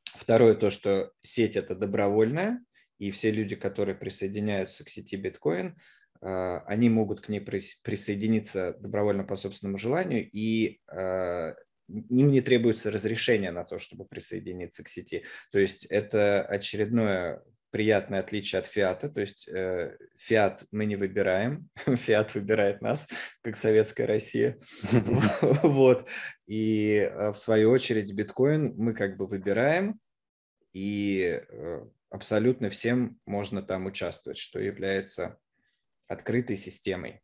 [0.04, 2.64] Второе, то, что сеть это добровольная,
[2.98, 5.76] и все люди, которые присоединяются к сети биткоин,
[6.20, 11.54] они могут к ней присоединиться добровольно по собственному желанию, и а,
[11.88, 15.24] им не требуется разрешение на то, чтобы присоединиться к сети.
[15.52, 21.68] То есть это очередное приятное отличие от фиата, то есть э, фиат мы не выбираем,
[21.96, 23.09] фиат выбирает нас,
[23.42, 24.59] как советская Россия,
[25.62, 26.09] вот,
[26.46, 30.00] и э, в свою очередь биткоин мы как бы выбираем,
[30.72, 35.38] и э, абсолютно всем можно там участвовать, что является
[36.08, 37.20] открытой системой.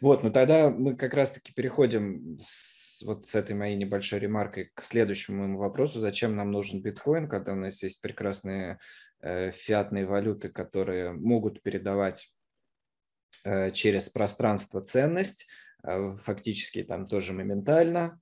[0.00, 4.82] Вот, ну тогда мы как раз-таки переходим с, вот с этой моей небольшой ремаркой к
[4.82, 6.00] следующему моему вопросу.
[6.00, 8.78] Зачем нам нужен биткоин, когда у нас есть прекрасные
[9.20, 12.30] э, фиатные валюты, которые могут передавать
[13.44, 15.48] э, через пространство ценность,
[15.84, 18.20] э, фактически там тоже моментально.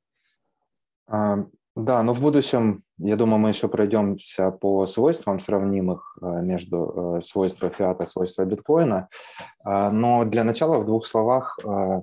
[1.77, 7.21] Да, но в будущем, я думаю, мы еще пройдемся по свойствам сравнимых э, между э,
[7.23, 9.09] свойствами фиата и свойствами биткоина.
[9.65, 12.03] А, но для начала в двух словах э,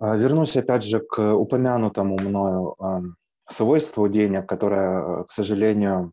[0.00, 2.76] вернусь опять же к упомянутому мною
[3.48, 6.12] свойству денег, которое, к сожалению,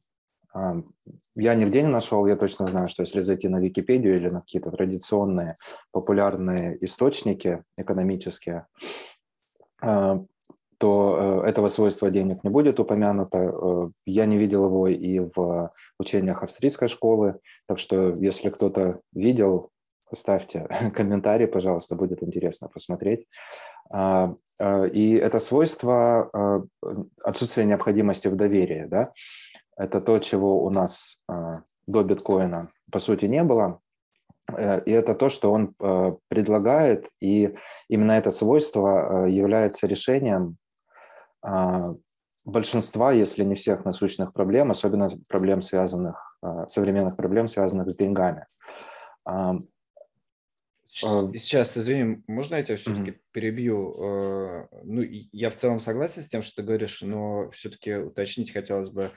[1.35, 4.71] я нигде не нашел, я точно знаю, что если зайти на Википедию или на какие-то
[4.71, 5.55] традиционные
[5.91, 8.67] популярные источники экономические,
[10.81, 13.37] то э, этого свойства денег не будет упомянуто.
[13.37, 19.69] Э, я не видел его и в учениях австрийской школы, так что если кто-то видел,
[20.11, 23.27] ставьте комментарий, пожалуйста, будет интересно посмотреть.
[23.91, 26.65] А, э, и это свойство
[27.23, 29.11] отсутствия необходимости в доверии, да,
[29.77, 31.23] это то, чего у нас
[31.87, 33.79] до биткоина по сути не было,
[34.85, 35.75] и это то, что он
[36.27, 37.55] предлагает, и
[37.89, 40.57] именно это свойство является решением
[42.45, 48.45] большинства, если не всех насущных проблем, особенно проблем, связанных, а, современных проблем, связанных с деньгами.
[49.25, 49.57] А,
[50.93, 53.19] Сейчас, извини, можно я тебя все-таки mm-hmm.
[53.31, 54.67] перебью?
[54.83, 59.09] Ну, я в целом согласен с тем, что ты говоришь, но все-таки уточнить хотелось бы,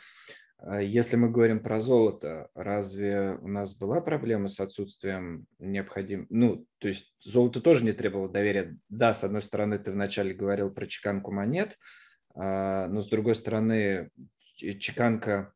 [0.81, 6.29] если мы говорим про золото, разве у нас была проблема с отсутствием необходим...
[6.31, 8.79] Ну, то есть золото тоже не требовало доверия.
[8.89, 12.03] Да, с одной стороны, ты вначале говорил про чеканку монет, а,
[12.35, 14.11] но с другой стороны,
[14.57, 15.53] чеканка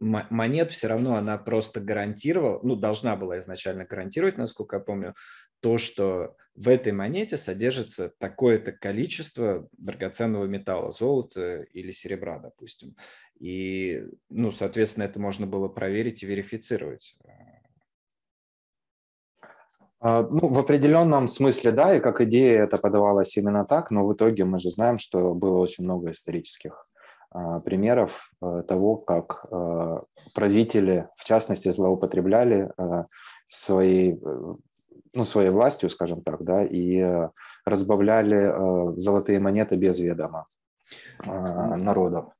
[0.00, 5.14] монет все равно она просто гарантировала, ну, должна была изначально гарантировать, насколько я помню,
[5.60, 12.96] то, что в этой монете содержится такое-то количество драгоценного металла, золота или серебра, допустим.
[13.40, 17.16] И, ну, соответственно, это можно было проверить и верифицировать.
[20.00, 24.14] А, ну, в определенном смысле, да, и как идея это подавалось именно так, но в
[24.14, 26.84] итоге мы же знаем, что было очень много исторических
[27.30, 30.00] а, примеров а, того, как а,
[30.34, 32.70] правители, в частности, злоупотребляли
[33.50, 34.52] своей, э,
[35.14, 37.30] ну, своей властью, скажем так, да, и а,
[37.64, 40.46] разбавляли золотые монеты без ведома
[41.24, 42.32] народов.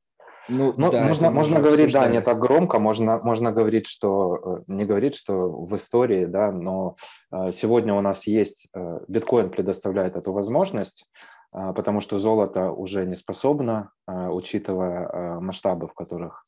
[0.49, 4.73] Ну, ну да, можно, можно говорить, да, не так громко, можно, можно говорить, что, э,
[4.73, 6.97] не говорить, что в истории, да, но
[7.31, 11.05] э, сегодня у нас есть, э, биткоин предоставляет эту возможность,
[11.51, 13.91] потому что золото уже не способно,
[14.31, 16.45] учитывая масштабы, в которых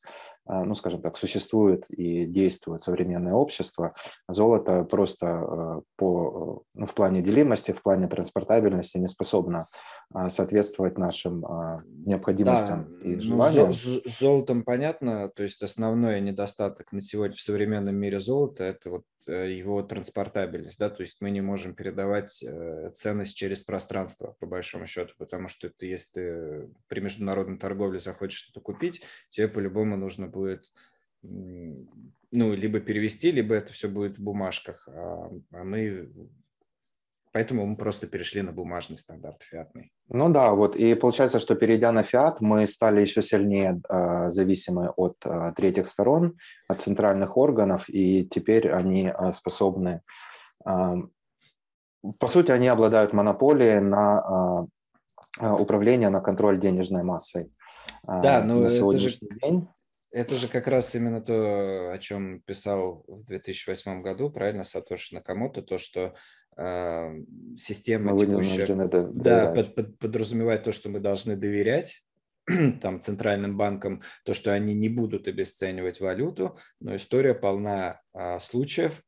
[0.50, 3.92] а, ну, скажем так, существует и действует современное общество,
[4.26, 9.66] золото просто а, по, ну, в плане делимости, в плане транспортабельности не способно
[10.12, 11.44] а, соответствовать нашим
[12.04, 13.72] необходимостям да, и ну, желаниям.
[13.72, 19.04] С золотом понятно, то есть основной недостаток на сегодня в современном мире золота– это вот
[19.28, 24.46] э, его транспортабельность, да, то есть мы не можем передавать э, ценность через пространство, по
[24.46, 27.00] большому счету, потому что это если ты при
[27.50, 30.64] международной торговле захочешь что-то купить, тебе по-любому нужно будет
[31.22, 34.88] ну, либо перевести, либо это все будет в бумажках.
[34.88, 36.10] А, а мы
[37.32, 39.92] Поэтому мы просто перешли на бумажный стандарт фиатный.
[40.08, 44.90] Ну да, вот и получается, что перейдя на фиат, мы стали еще сильнее э, зависимы
[44.96, 46.36] от э, третьих сторон,
[46.66, 50.00] от центральных органов, и теперь они э, способны,
[50.66, 50.94] э,
[52.18, 54.66] по сути, они обладают монополией на
[55.38, 57.52] управление, на контроль денежной массой.
[58.06, 59.40] Да, но на сегодняшний это же...
[59.40, 59.68] день
[60.12, 65.62] это же как раз именно то, о чем писал в 2008 году, правильно, Сатоши Накамото,
[65.62, 66.14] то, что
[66.56, 67.14] э,
[67.56, 72.04] система мы текущая, да, под, под, подразумевает то, что мы должны доверять
[72.82, 79.02] там, центральным банкам, то, что они не будут обесценивать валюту, но история полна э, случаев,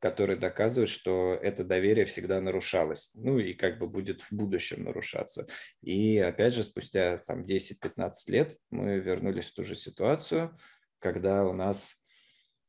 [0.00, 5.46] которые доказывают, что это доверие всегда нарушалось, ну и как бы будет в будущем нарушаться.
[5.82, 10.56] И опять же, спустя там 10-15 лет мы вернулись в ту же ситуацию,
[10.98, 12.02] когда у нас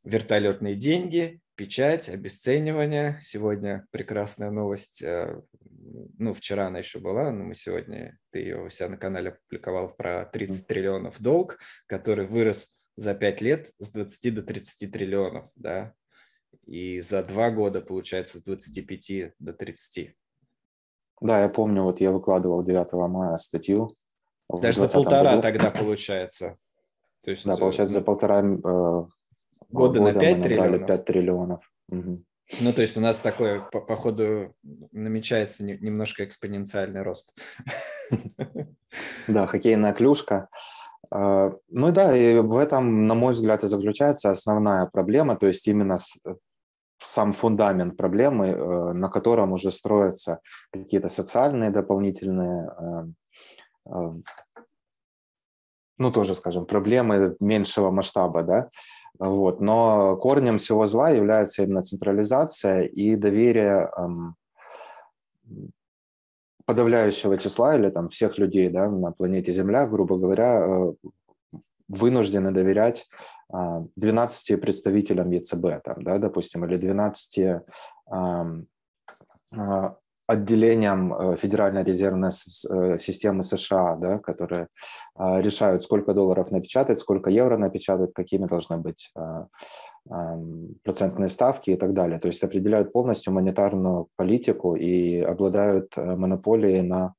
[0.03, 3.19] вертолетные деньги, печать, обесценивание.
[3.21, 5.41] Сегодня прекрасная новость, э,
[6.17, 9.93] ну, вчера она еще была, но мы сегодня, ты ее у себя на канале опубликовал
[9.93, 15.93] про 30 триллионов долг, который вырос за 5 лет с 20 до 30 триллионов, да,
[16.71, 20.15] и за два года, получается, с 25 до 30.
[21.19, 23.89] Да, я помню, вот я выкладывал 9 мая статью.
[24.47, 25.41] Даже за полтора году.
[25.41, 26.57] тогда получается.
[27.23, 29.09] То есть, да, получается, за полтора э, года,
[29.69, 30.87] года на 5 триллионов.
[30.87, 31.71] 5 триллионов.
[31.91, 32.23] Угу.
[32.61, 34.55] Ну, то есть у нас такой, по, по ходу,
[34.93, 37.37] намечается не, немножко экспоненциальный рост.
[39.27, 40.47] Да, хоккейная клюшка.
[41.11, 45.67] А, ну да, и в этом, на мой взгляд, и заключается основная проблема, то есть
[45.67, 45.97] именно
[47.01, 50.39] сам фундамент проблемы, э, на котором уже строятся
[50.71, 54.13] какие-то социальные дополнительные, э, э,
[55.97, 58.69] ну тоже, скажем, проблемы меньшего масштаба, да,
[59.19, 59.61] вот.
[59.61, 64.35] Но корнем всего зла является именно централизация и доверие эм,
[66.65, 70.93] подавляющего числа или там всех людей да, на планете Земля, грубо говоря,
[71.91, 73.07] вынуждены доверять
[73.49, 77.63] 12 а, представителям ЕЦБ, там, да, допустим, или 12
[78.09, 78.45] а,
[80.31, 84.67] отделениям э, Федеральной резервной э, системы США, да, которые
[85.15, 89.11] а, решают, сколько долларов напечатать, сколько евро напечатать, какими должны быть
[90.83, 92.17] процентные ставки и так далее.
[92.17, 97.13] То есть определяют полностью монетарную политику и обладают э, монополией на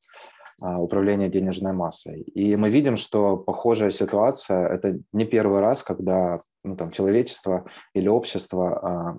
[0.62, 2.22] управления денежной массой.
[2.22, 8.08] И мы видим, что похожая ситуация– это не первый раз, когда ну, там, человечество или
[8.08, 9.18] общество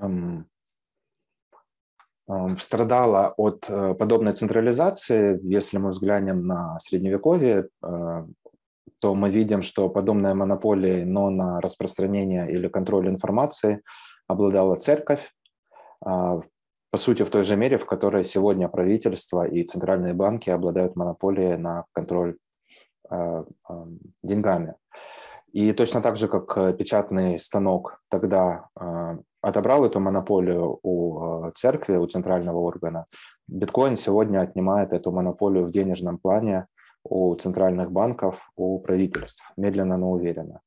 [0.00, 0.08] а,
[2.28, 5.38] а, страдало от э, подобной централизации.
[5.42, 8.26] Если мы взглянем на Средневековье, а,
[9.00, 13.82] то мы видим, что подобная монополия, но на распространение или контроль информации
[14.28, 15.32] обладала церковь,
[16.04, 16.40] а,
[16.92, 21.56] по сути, в той же мере, в которой сегодня правительство и центральные банки обладают монополией
[21.56, 22.36] на контроль
[23.10, 23.16] э,
[23.70, 23.74] э,
[24.22, 24.74] деньгами.
[25.54, 32.06] И точно так же, как печатный станок тогда э, отобрал эту монополию у церкви, у
[32.06, 33.06] центрального органа,
[33.48, 36.66] биткоин сегодня отнимает эту монополию в денежном плане
[37.04, 40.60] у центральных банков, у правительств, медленно, но уверенно.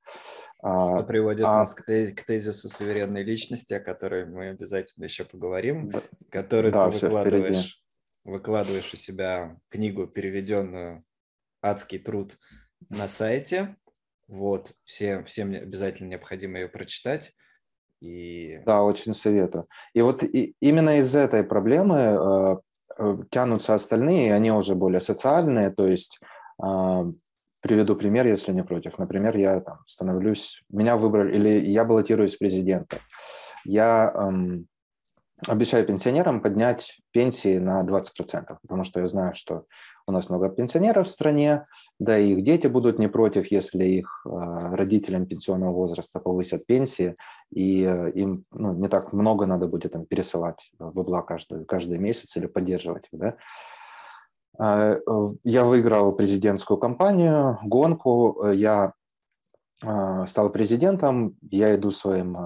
[0.60, 6.02] Что приводит а, нас к, тезису суверенной личности, о которой мы обязательно еще поговорим, да,
[6.32, 7.80] который да, ты выкладываешь,
[8.24, 11.04] выкладываешь у себя книгу, переведенную
[11.62, 12.38] «Адский труд»
[12.90, 13.76] на сайте.
[14.28, 17.32] Вот, всем, всем обязательно необходимо ее прочитать.
[18.02, 18.60] И...
[18.66, 19.66] Да, очень советую.
[19.94, 22.56] И вот и, именно из этой проблемы э,
[22.98, 26.20] э, тянутся остальные, они уже более социальные, то есть
[26.64, 26.66] э,
[27.66, 29.00] приведу пример, если не против.
[29.00, 33.00] Например, я там становлюсь, меня выбрали, или я баллотируюсь в президента.
[33.66, 34.68] Я эм,
[35.48, 39.66] обещаю пенсионерам поднять пенсии на 20%, потому что я знаю, что
[40.06, 41.66] у нас много пенсионеров в стране,
[41.98, 44.30] да и их дети будут не против, если их э,
[44.76, 47.16] родителям пенсионного возраста повысят пенсии,
[47.50, 52.38] и э, им ну, не так много надо будет им пересылать бабла каждый, каждый месяц
[52.38, 53.20] или поддерживать их.
[53.20, 53.38] Да?
[54.60, 55.00] Э,
[55.44, 58.94] я выиграл президентскую кампанию, гонку, я
[60.26, 62.38] стал президентом, я иду своим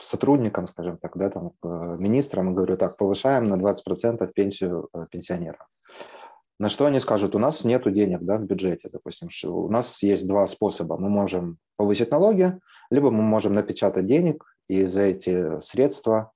[0.00, 1.52] сотрудникам, скажем так, да, там,
[1.98, 5.66] министрам и говорю, так, повышаем на 20% пенсию э, пенсионерам.
[6.58, 10.26] На что они скажут, у нас нет денег да, в бюджете, допустим, у нас есть
[10.26, 10.96] два способа.
[10.96, 12.58] Мы можем повысить налоги,
[12.90, 16.32] либо мы можем напечатать денег и за эти средства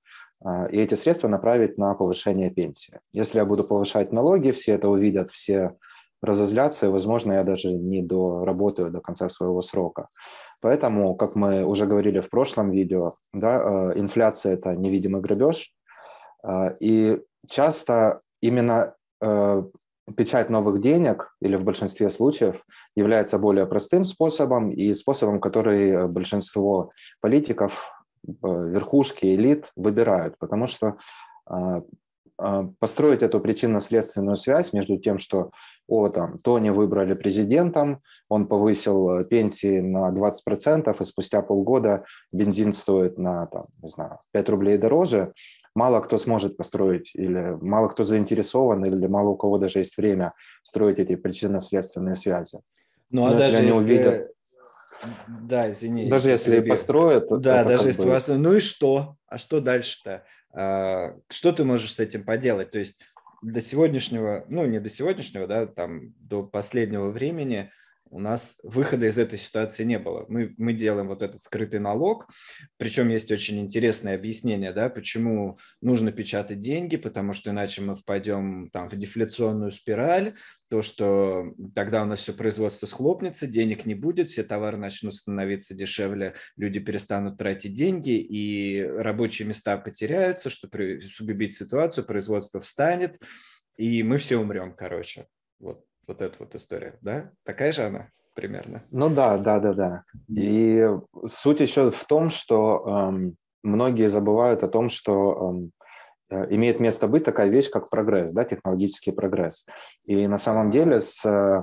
[0.71, 2.99] и эти средства направить на повышение пенсии.
[3.13, 5.75] Если я буду повышать налоги, все это увидят, все
[6.21, 10.07] разозлятся, и, возможно, я даже не доработаю до конца своего срока.
[10.61, 13.61] Поэтому, как мы уже говорили в прошлом видео, да,
[13.93, 15.73] э, инфляция– это невидимый грабеж,
[16.43, 19.63] э, и часто именно э,
[20.15, 22.63] печать новых денег или в большинстве случаев
[22.95, 27.91] является более простым способом и способом, который большинство политиков,
[28.23, 30.97] верхушки, элит выбирают, потому что
[32.41, 35.51] а, построить эту причинно-следственную связь между тем, что
[35.87, 42.73] о, там, Тони выбрали президентом, он повысил э, пенсии на 20%, и спустя полгода бензин
[42.73, 45.33] стоит на там, не знаю, 5 рублей дороже,
[45.75, 50.33] мало кто сможет построить, или мало кто заинтересован, или мало у кого даже есть время
[50.63, 52.59] строить эти причинно-следственные связи.
[53.11, 54.31] Ну, а даже если они увидят...
[55.27, 56.09] Да, извини.
[56.09, 56.69] Даже если перебью.
[56.69, 57.27] построят...
[57.41, 58.09] Да, даже если бы...
[58.09, 58.27] вас...
[58.27, 59.15] Ну и что?
[59.27, 60.23] А что дальше-то?
[60.53, 62.71] А, что ты можешь с этим поделать?
[62.71, 62.97] То есть
[63.41, 67.71] до сегодняшнего, ну не до сегодняшнего, да, там до последнего времени
[68.11, 70.25] у нас выхода из этой ситуации не было.
[70.27, 72.27] Мы, мы делаем вот этот скрытый налог,
[72.77, 78.69] причем есть очень интересное объяснение, да, почему нужно печатать деньги, потому что иначе мы впадем
[78.71, 80.35] там в дефляционную спираль,
[80.69, 85.73] то, что тогда у нас все производство схлопнется, денег не будет, все товары начнут становиться
[85.73, 93.19] дешевле, люди перестанут тратить деньги, и рабочие места потеряются, чтобы усугубить ситуацию, производство встанет,
[93.77, 95.27] и мы все умрем, короче.
[95.59, 97.31] Вот вот эта вот история, да?
[97.45, 98.83] Такая же она примерно?
[98.91, 100.03] Ну да, да, да, да.
[100.29, 100.87] И
[101.25, 105.71] суть еще в том, что эм, многие забывают о том, что эм,
[106.29, 109.65] э, имеет место быть такая вещь, как прогресс, да, технологический прогресс.
[110.05, 111.61] И на самом деле с э,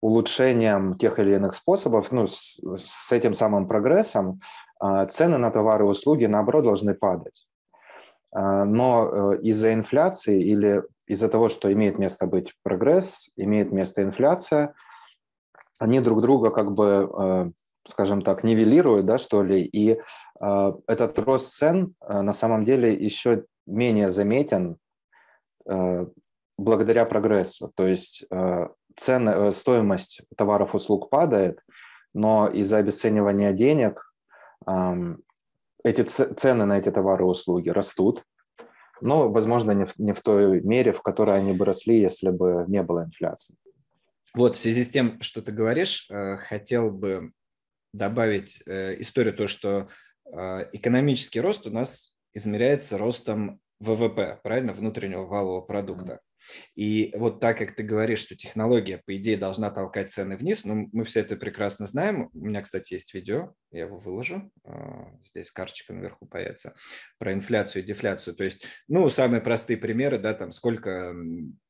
[0.00, 4.40] улучшением тех или иных способов, ну, с, с этим самым прогрессом,
[4.82, 7.46] э, цены на товары и услуги, наоборот, должны падать.
[8.34, 14.02] Э, но э, из-за инфляции или из-за того, что имеет место быть прогресс, имеет место
[14.02, 14.74] инфляция,
[15.78, 17.50] они друг друга как бы, э,
[17.86, 22.92] скажем так, нивелируют, да, что ли, и э, этот рост цен э, на самом деле
[22.92, 24.78] еще менее заметен
[26.56, 27.72] благодаря прогрессу.
[27.74, 28.24] То есть
[28.94, 31.58] цены, стоимость товаров и услуг падает,
[32.14, 34.12] но из-за обесценивания денег
[34.68, 35.24] эм,
[35.82, 38.22] эти цены на эти товары и услуги растут,
[39.00, 42.64] но, возможно, не в, не в той мере, в которой они бы росли, если бы
[42.68, 43.56] не было инфляции.
[44.34, 47.32] Вот, в связи с тем, что ты говоришь, э, хотел бы
[47.92, 49.88] добавить э, историю, то, что
[50.30, 56.20] э, экономический рост у нас измеряется ростом ВВП, правильно, внутреннего валового продукта.
[56.74, 60.88] И вот так как ты говоришь, что технология, по идее, должна толкать цены вниз, ну,
[60.92, 62.30] мы все это прекрасно знаем.
[62.32, 66.74] У меня, кстати, есть видео, я его выложу, а, здесь карточка наверху появится,
[67.18, 68.34] про инфляцию и дефляцию.
[68.36, 71.14] То есть, ну, самые простые примеры, да, там, сколько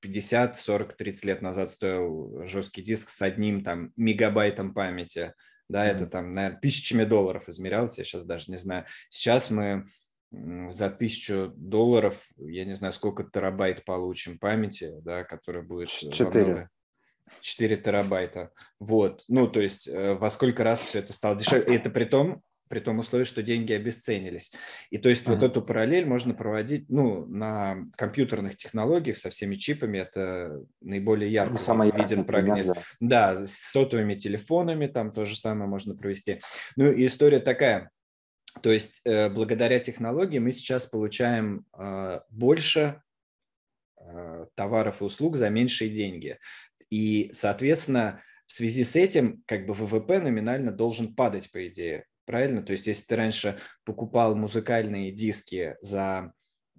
[0.01, 5.33] 50, 40, 30 лет назад стоил жесткий диск с одним там мегабайтом памяти,
[5.69, 5.95] да, mm-hmm.
[5.95, 8.87] это там, наверное, тысячами долларов измерялось, я сейчас даже не знаю.
[9.09, 9.87] Сейчас мы
[10.31, 15.89] за тысячу долларов, я не знаю, сколько терабайт получим памяти, да, которая будет...
[15.89, 16.69] Четыре.
[17.41, 18.51] 4 терабайта.
[18.79, 19.25] Вот.
[19.29, 21.75] Ну, то есть э, во сколько раз все это стало дешевле.
[21.75, 24.53] И это при том, при том условии, что деньги обесценились.
[24.91, 25.35] И то есть uh-huh.
[25.35, 29.99] вот эту параллель можно проводить ну, на компьютерных технологиях со всеми чипами.
[29.99, 32.69] Это наиболее ярко ну, самый виден прогресс.
[33.01, 33.35] Да.
[33.35, 36.41] да, с сотовыми телефонами там то же самое можно провести.
[36.77, 37.91] Ну и история такая.
[38.63, 43.03] То есть э, благодаря технологии мы сейчас получаем э, больше
[44.01, 46.39] э, товаров и услуг за меньшие деньги.
[46.91, 52.07] И, соответственно, в связи с этим как бы ВВП номинально должен падать, по идее.
[52.25, 52.63] правильно?
[52.63, 56.33] То есть если ты раньше покупал музыкальные диски за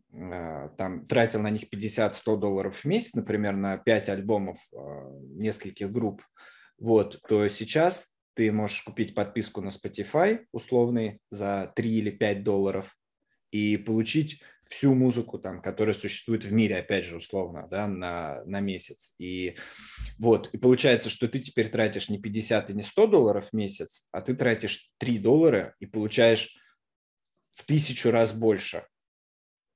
[0.10, 6.24] там тратил на них 50-100 долларов в месяц, например, на 5 альбомов нескольких групп,
[6.80, 12.96] вот, то сейчас ты можешь купить подписку на Spotify условный за 3 или 5 долларов
[13.50, 18.60] и получить всю музыку, там, которая существует в мире, опять же, условно, да, на, на
[18.60, 19.16] месяц.
[19.18, 19.58] И
[20.20, 24.08] вот, и получается, что ты теперь тратишь не 50 и не 100 долларов в месяц,
[24.12, 26.56] а ты тратишь 3 доллара и получаешь
[27.54, 28.86] в тысячу раз больше.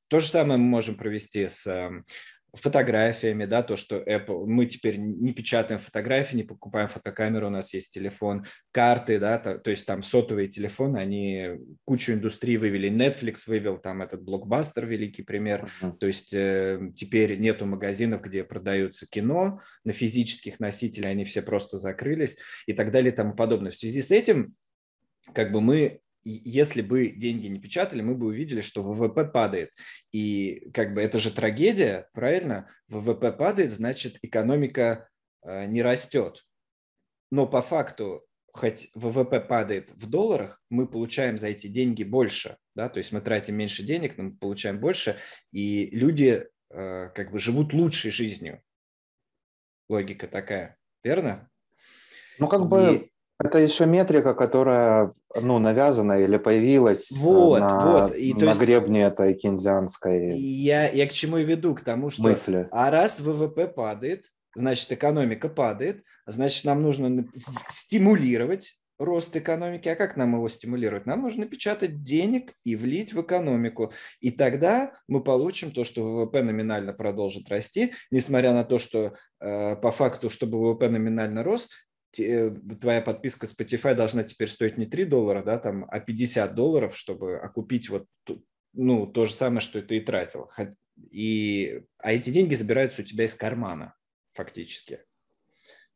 [0.08, 2.06] То же самое мы можем провести с эм,
[2.54, 7.74] фотографиями, да, то, что Apple, мы теперь не печатаем фотографии, не покупаем фотокамеру, у нас
[7.74, 11.52] есть телефон, карты, да, то, то есть там сотовые телефоны, они
[11.86, 15.98] кучу индустрии вывели, Netflix вывел там этот блокбастер, великий пример, uh-huh.
[15.98, 21.78] то есть э, теперь нету магазинов, где продаются кино, на физических носителях они все просто
[21.78, 22.36] закрылись
[22.66, 23.72] и так далее и тому подобное.
[23.72, 24.56] В связи с этим
[25.34, 29.72] как бы мы если бы деньги не печатали, мы бы увидели, что ВВП падает.
[30.12, 32.70] И как бы это же трагедия, правильно?
[32.88, 35.10] ВВП падает, значит, экономика
[35.44, 36.44] э, не растет.
[37.32, 42.58] Но по факту, хоть ВВП падает в долларах, мы получаем за эти деньги больше.
[42.76, 42.90] Да?
[42.90, 45.18] То есть мы тратим меньше денег, но мы получаем больше,
[45.52, 48.62] и люди э, как бы живут лучшей жизнью.
[49.90, 51.50] Логика такая, верно?
[52.40, 53.11] Ну, как бы
[53.44, 58.16] это еще метрика, которая ну, навязана или появилась э, вот, на, вот.
[58.16, 61.76] И, на есть, гребне этой кинзианской я, я к чему и веду?
[61.76, 62.68] К тому, что мысли.
[62.72, 64.26] а раз ВВП падает,
[64.56, 67.26] значит, экономика падает, значит, нам нужно
[67.74, 69.90] стимулировать рост экономики.
[69.90, 71.06] А как нам его стимулировать?
[71.06, 73.92] Нам нужно печатать денег и влить в экономику.
[74.20, 79.76] И тогда мы получим то, что ВВП номинально продолжит расти, несмотря на то, что э,
[79.76, 81.70] по факту, чтобы ВВП номинально рос,
[82.12, 87.38] твоя подписка Spotify должна теперь стоить не 3 доллара, да, там, а 50 долларов, чтобы
[87.38, 88.08] окупить вот
[88.74, 90.50] ну, то же самое, что ты и тратил.
[91.10, 93.96] И, а эти деньги забираются у тебя из кармана,
[94.34, 95.00] фактически.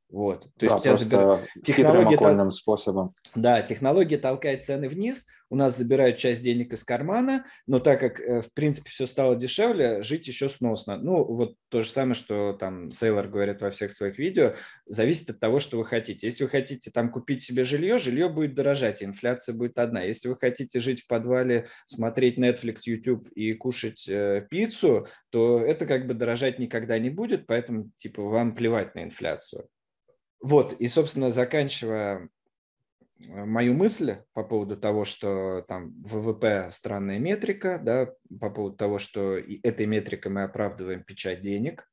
[0.09, 0.49] Вот.
[0.57, 1.63] То да, есть просто забир...
[1.63, 2.51] технология тол...
[2.51, 3.11] способом.
[3.33, 8.19] Да, технология толкает цены вниз, у нас забирают часть денег из кармана, но так как,
[8.19, 10.97] э, в принципе, все стало дешевле, жить еще сносно.
[10.97, 15.39] Ну, вот то же самое, что там Сейлор говорит во всех своих видео, зависит от
[15.39, 16.27] того, что вы хотите.
[16.27, 20.01] Если вы хотите там купить себе жилье, жилье будет дорожать, инфляция будет одна.
[20.01, 25.85] Если вы хотите жить в подвале, смотреть Netflix, YouTube и кушать э, пиццу, то это
[25.85, 29.67] как бы дорожать никогда не будет, поэтому, типа, вам плевать на инфляцию.
[30.41, 32.29] Вот, и, собственно, заканчивая
[33.19, 38.99] э, мою мысль по поводу того, что там ВВП странная метрика, да, по поводу того,
[38.99, 41.89] что этой метрикой мы оправдываем печать денег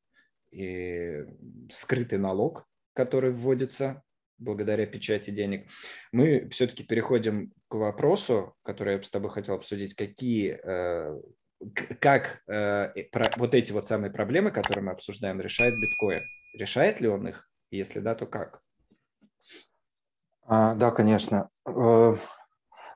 [0.50, 1.24] и
[1.70, 4.02] скрытый налог, который вводится
[4.38, 5.68] благодаря печати денег,
[6.12, 11.20] мы все-таки переходим к вопросу, который я с тобой хотел обсудить, какие, э,
[12.00, 12.92] как э,
[13.36, 16.22] вот эти вот самые проблемы, которые мы обсуждаем, решает биткоин.
[16.58, 17.51] Решает ли он их?
[17.72, 18.60] Если да, то как?
[20.44, 21.48] А, да, конечно.
[21.66, 22.16] Э,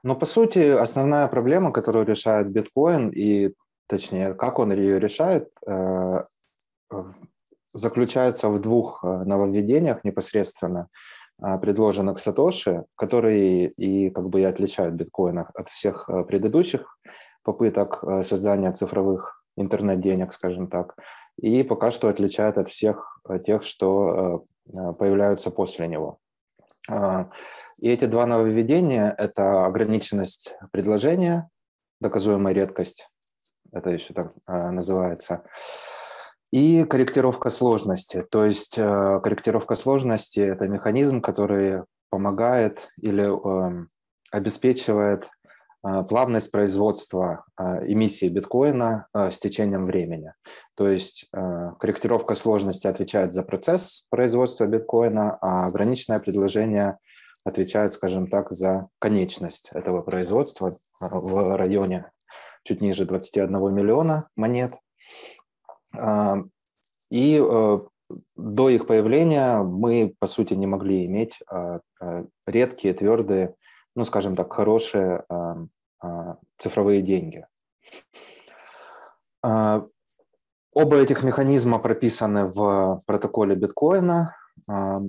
[0.03, 3.55] но по сути основная проблема, которую решает биткоин, и
[3.87, 6.25] точнее, как он ее решает, э,
[7.73, 10.89] заключается в двух э, нововведениях непосредственно,
[11.39, 16.99] предложенных Сатоши, которые и как бы и отличают биткоин от всех предыдущих
[17.43, 20.97] попыток создания цифровых интернет-денег, скажем так,
[21.37, 26.19] и пока что отличает от всех тех, что появляются после него.
[26.89, 27.31] А,
[27.79, 31.49] и эти два нововведения– это ограниченность предложения,
[32.01, 33.09] доказуемая редкость,
[33.73, 35.45] это еще так э, называется,
[36.51, 38.23] и корректировка сложности.
[38.31, 43.91] То есть э, корректировка сложности– это механизм, который помогает или эм,
[44.31, 45.29] обеспечивает
[46.09, 50.33] плавность производства а, эмиссии биткоина а, с течением времени.
[50.75, 51.31] То есть
[51.79, 56.99] корректировка сложности отвечает за процесс производства биткоина, а ограниченное предложение
[57.45, 62.11] отвечает, скажем так, за конечность этого производства в районе
[62.65, 64.75] чуть ниже 21 миллиона монет.
[67.11, 67.39] И
[68.37, 71.41] до их появления мы, по сути, не могли иметь
[72.47, 73.55] редкие, твердые,
[73.97, 75.57] ну, скажем так, хорошие а,
[76.59, 77.47] цифровые деньги.
[79.43, 79.87] А,
[80.73, 84.35] оба этих механизма прописаны в протоколе биткоина
[84.69, 85.03] а,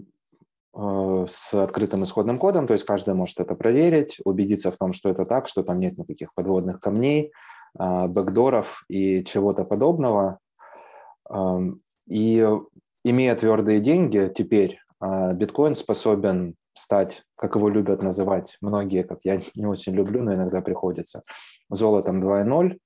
[1.27, 5.25] с открытым исходным кодом, то есть каждый может это проверить, убедиться в том, что это
[5.25, 7.31] так, что там нет никаких подводных камней,
[7.73, 10.37] бэкдоров и чего-то подобного.
[12.07, 12.47] И
[13.03, 19.65] имея твердые деньги, теперь биткоин способен стать как его любят называть многие, как я не
[19.65, 21.21] очень люблю, но иногда приходится,
[21.69, 22.77] золотом 2.0,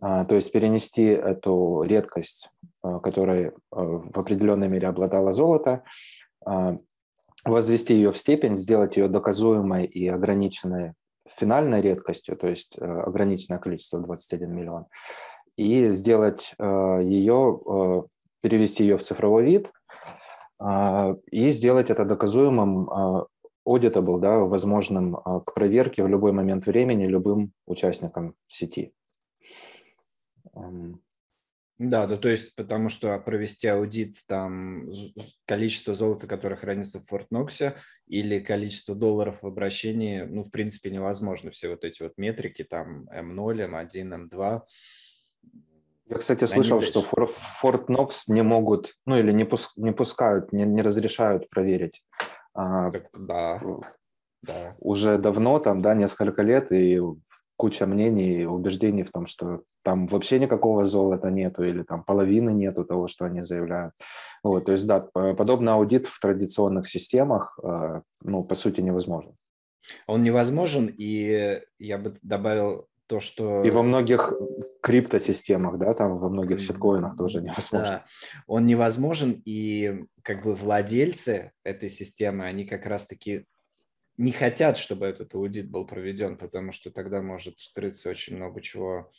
[0.00, 2.50] а, то есть перенести эту редкость,
[2.82, 5.82] а, которой в определенной мере обладала золото,
[7.44, 10.94] возвести ее в степень, сделать ее доказуемой и ограниченной
[11.28, 14.86] финальной редкостью, то есть ограниченное количество 21 миллион,
[15.56, 18.04] и сделать ее,
[18.40, 19.72] перевести ее в цифровой вид
[21.30, 22.88] и сделать это доказуемым
[23.68, 28.92] auditable, да, возможным а, к проверке в любой момент времени любым участникам сети.
[31.78, 34.88] Да, да, то есть потому что провести аудит там
[35.46, 37.76] количество золота, которое хранится в Форт Ноксе,
[38.08, 41.52] или количество долларов в обращении, ну, в принципе, невозможно.
[41.52, 44.62] Все вот эти вот метрики, там М0, М1, М2.
[46.10, 50.64] Я, кстати, слышал, что Форт Нокс не могут, ну или не, пуск, не пускают, не,
[50.64, 52.02] не разрешают проверить
[52.58, 53.60] а, так, да,
[54.42, 54.74] да.
[54.80, 57.00] Уже давно, там, да, несколько лет, и
[57.54, 62.50] куча мнений и убеждений в том, что там вообще никакого золота нету или там половины
[62.50, 63.94] нету того, что они заявляют.
[64.42, 69.36] Вот, то есть, да, подобный аудит в традиционных системах, а, ну, по сути, невозможен.
[70.08, 73.62] Он невозможен, и я бы добавил то, что...
[73.64, 74.32] И во многих
[74.82, 77.88] криптосистемах, да, там во многих щиткоинах тоже невозможно.
[77.88, 78.04] Да,
[78.46, 83.46] он невозможен, и как бы владельцы этой системы, они как раз-таки
[84.18, 89.10] не хотят, чтобы этот аудит был проведен, потому что тогда может вскрыться очень много чего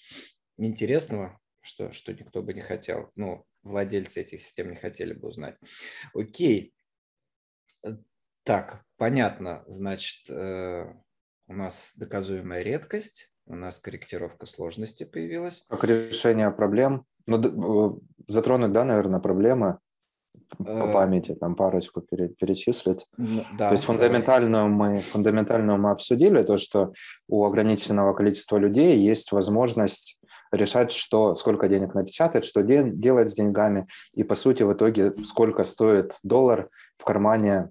[0.58, 3.12] интересного, что, что никто бы не хотел.
[3.16, 5.58] Ну, владельцы этих систем не хотели бы узнать.
[6.14, 6.76] Окей.
[8.44, 9.64] Так, понятно.
[9.68, 10.94] Значит, э,
[11.48, 15.66] у нас доказуемая редкость у нас корректировка сложности появилась.
[15.70, 17.06] Как решение проблем?
[17.26, 19.80] Ну, затронуть, да, наверное, проблемы
[20.58, 23.06] по э, памяти, там парочку перечислить.
[23.18, 26.94] Да, то есть фундаментальную мы, фундаментальную мы обсудили, то, что
[27.28, 30.18] у ограниченного количества людей есть возможность
[30.52, 35.14] решать, что, сколько денег напечатать, что де, делать с деньгами, и, по сути, в итоге,
[35.24, 37.70] сколько стоит доллар в кармане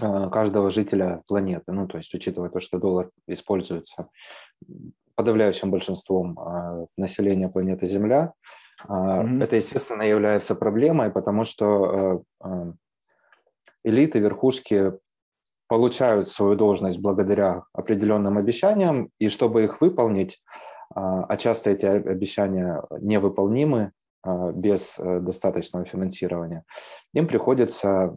[0.00, 1.72] каждого жителя планеты.
[1.72, 4.08] Ну, то есть, учитывая то, что доллар используется
[5.14, 8.32] подавляющим большинством а, населения планеты Земля.
[8.88, 9.44] Mm-hmm.
[9.44, 12.72] Это, естественно, является проблемой, потому что а,
[13.84, 14.92] элиты, верхушки
[15.68, 20.42] получают свою должность благодаря определенным обещаниям, и чтобы их выполнить,
[20.92, 23.92] а часто эти обещания невыполнимы
[24.54, 26.64] без э, достаточного финансирования,
[27.14, 28.10] им приходится э,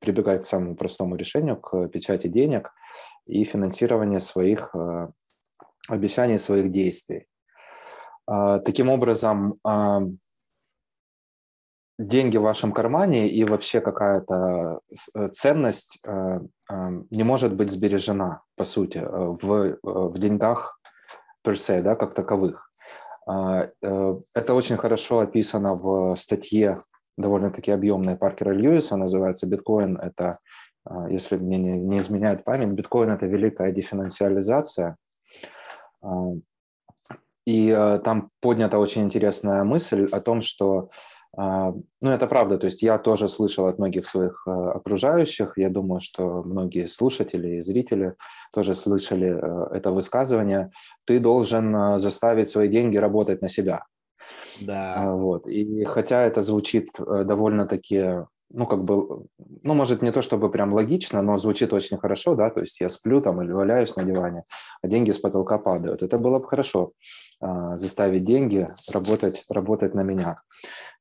[0.00, 2.72] прибегать к самому простому решению, к печати денег
[3.26, 4.74] и финансированию своих
[5.88, 7.26] обещаний своих действий.
[8.26, 10.02] А, таким образом, а,
[11.98, 14.80] деньги в вашем кармане и вообще какая-то
[15.14, 16.40] э, ценность э,
[17.10, 20.80] не может быть сбережена, по сути, э, в, в деньгах
[21.44, 22.72] персе, да, как таковых.
[23.28, 26.76] А, это очень хорошо описано в статье
[27.16, 30.38] довольно-таки объемной Паркера Льюиса, называется «Биткоин– это,
[31.08, 34.96] если мне не изменяет память, биткоин– это великая дефинансиализация».
[37.44, 40.90] И э, там поднята очень интересная мысль о том, что,
[41.36, 46.00] а, ну это правда, то есть я тоже слышал от многих своих окружающих, я думаю,
[46.00, 48.14] что многие слушатели и зрители
[48.52, 50.70] тоже слышали это высказывание,
[51.04, 53.86] ты должен заставить свои деньги работать на себя.
[54.60, 55.14] Да.
[55.14, 55.46] Вот.
[55.46, 59.24] И хотя это звучит довольно-таки ну, как бы,
[59.62, 62.88] ну, может, не то чтобы прям логично, но звучит очень хорошо, да, то есть я
[62.88, 64.44] сплю там или валяюсь на диване,
[64.82, 66.02] а деньги с потолка падают.
[66.02, 66.92] Это было бы хорошо,
[67.40, 70.42] э, заставить деньги работать, работать на меня.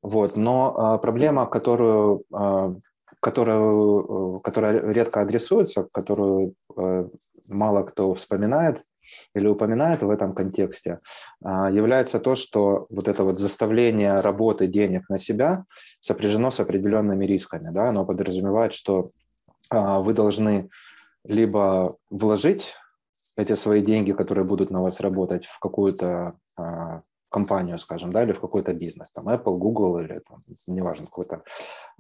[0.02, 2.76] Вот, но э, проблема, которую, э,
[3.20, 7.08] которую, которая редко адресуется, которую э,
[7.50, 8.84] мало кто вспоминает,
[9.34, 11.00] или упоминает в этом контексте,
[11.44, 15.66] а, является то, что вот это вот заставление работы денег на себя
[16.00, 17.72] сопряжено с определенными рисками.
[17.72, 17.90] Да?
[17.90, 19.12] Оно подразумевает, что
[19.70, 20.70] а, вы должны
[21.24, 22.74] либо вложить
[23.38, 27.02] эти свои деньги, которые будут на вас работать, в какую-то а,
[27.32, 31.42] компанию, скажем, да, или в какой-то бизнес, там Apple, Google или там, неважно, какую-то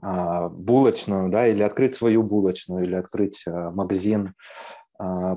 [0.01, 4.33] а, булочную, да, или открыть свою булочную, или открыть а, магазин,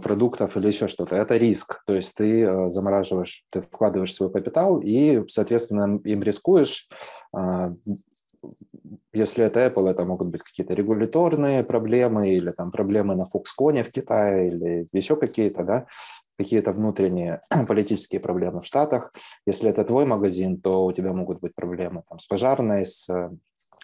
[0.02, 1.16] продуктов или еще что-то.
[1.16, 1.82] Это риск.
[1.86, 6.88] То есть ты э, замораживаешь, ты вкладываешь свой капитал и, соответственно, им рискуешь.
[7.34, 7.72] А,
[9.12, 13.90] если это Apple, это могут быть какие-то регуляторные проблемы или там проблемы на Foxconn в
[13.90, 15.86] Китае или еще какие-то, да,
[16.36, 19.12] какие-то внутренние политические проблемы в Штатах.
[19.46, 23.08] Если это твой магазин, то у тебя могут быть проблемы там, с пожарной, с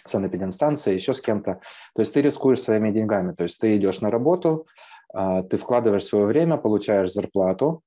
[0.05, 1.61] санэпидемстанцией, еще с кем-то.
[1.95, 3.35] То есть ты рискуешь своими деньгами.
[3.35, 4.67] То есть ты идешь на работу,
[5.13, 7.83] а, ты вкладываешь свое время, получаешь зарплату,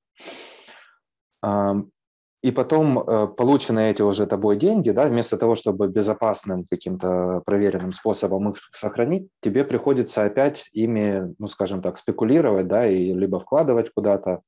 [2.44, 7.94] и потом э, полученные эти уже тобой деньги, да, вместо того, чтобы безопасным каким-то проверенным
[7.94, 13.92] способом их сохранить, тебе приходится опять ими, ну, скажем так, спекулировать, да, и либо вкладывать
[13.96, 14.42] куда-то,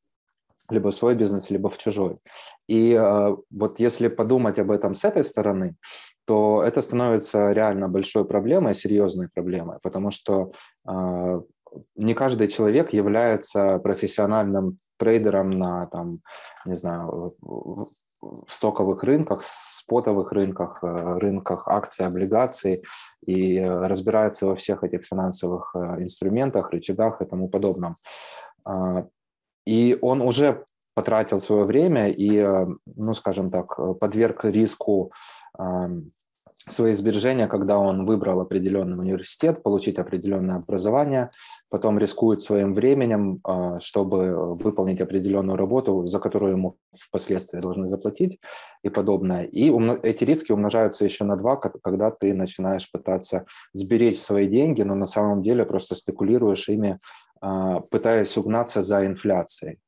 [0.69, 2.17] либо в свой бизнес, либо в чужой.
[2.67, 5.75] И э, вот если подумать об этом с этой стороны,
[6.25, 10.51] то это становится реально большой проблемой, серьезной проблемой, потому что
[10.87, 11.41] э,
[11.95, 16.19] не каждый человек является профессиональным трейдером на, там,
[16.65, 17.33] не знаю,
[18.47, 22.83] стоковых рынках, спотовых рынках, э, рынках акций, облигаций
[23.25, 27.95] и разбирается во всех этих финансовых э, инструментах, рычагах и тому подобном.
[29.65, 30.63] И он уже
[30.93, 35.11] потратил свое время и, э, ну, скажем так, подверг риску
[36.67, 41.29] свои сбережения, когда он выбрал определенный университет, получить определенное образование,
[41.69, 43.39] потом рискует своим временем,
[43.79, 48.39] чтобы выполнить определенную работу, за которую ему впоследствии должны заплатить
[48.83, 49.43] и подобное.
[49.43, 49.71] И
[50.03, 55.05] эти риски умножаются еще на два, когда ты начинаешь пытаться сберечь свои деньги, но на
[55.05, 56.99] самом деле просто спекулируешь ими,
[57.91, 59.79] пытаясь угнаться за инфляцией.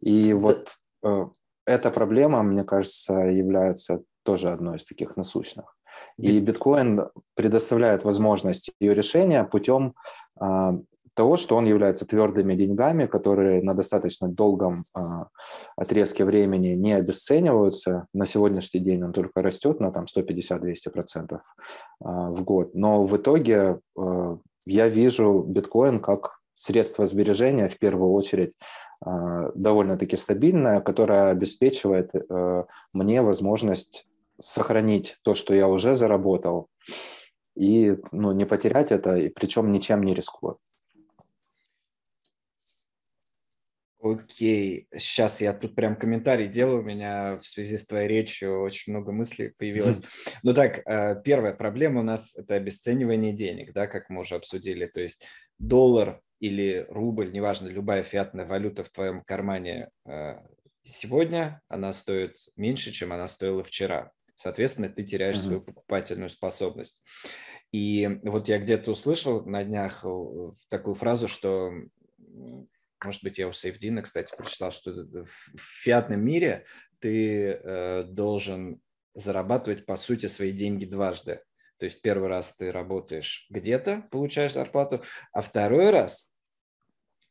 [0.00, 0.70] И вот
[1.04, 1.26] э,
[1.66, 5.76] эта проблема, мне кажется, является тоже одной из таких насущных.
[6.16, 9.94] И биткоин предоставляет возможность ее решения путем
[10.38, 10.76] а,
[11.14, 15.28] того, что он является твердыми деньгами, которые на достаточно долгом а,
[15.76, 18.06] отрезке времени не обесцениваются.
[18.14, 21.38] На сегодняшний день он только растет на там 150-200%
[22.00, 22.74] а, в год.
[22.74, 28.54] Но в итоге а, я вижу биткоин как средство сбережения в первую очередь
[29.00, 34.06] а, довольно-таки стабильное, которое обеспечивает а, мне возможность
[34.38, 36.68] сохранить то, что я уже заработал,
[37.56, 40.56] и ну, не потерять это, и причем ничем не рискуя.
[44.02, 48.92] Окей, сейчас я тут прям комментарий делаю, у меня в связи с твоей речью очень
[48.92, 50.00] много мыслей появилось.
[50.42, 54.86] Ну так, э, первая проблема у нас– это обесценивание денег, да, как мы уже обсудили,
[54.86, 55.24] то есть
[55.58, 60.38] доллар или рубль, неважно, любая фиатная валюта в твоем кармане э,
[60.82, 64.12] сегодня, она стоит меньше, чем она стоила вчера.
[64.34, 65.42] Соответственно, ты теряешь mm-hmm.
[65.42, 67.02] свою покупательную способность.
[67.72, 71.72] И вот я где-то услышал на днях э, такую фразу, что,
[73.04, 76.64] может быть, я у Сейфдина, кстати, прочитал, что в фиатном мире
[77.00, 78.80] ты э, должен
[79.12, 81.42] зарабатывать, по сути, свои деньги дважды.
[81.78, 86.29] То есть первый раз ты работаешь где-то, получаешь зарплату, а второй раз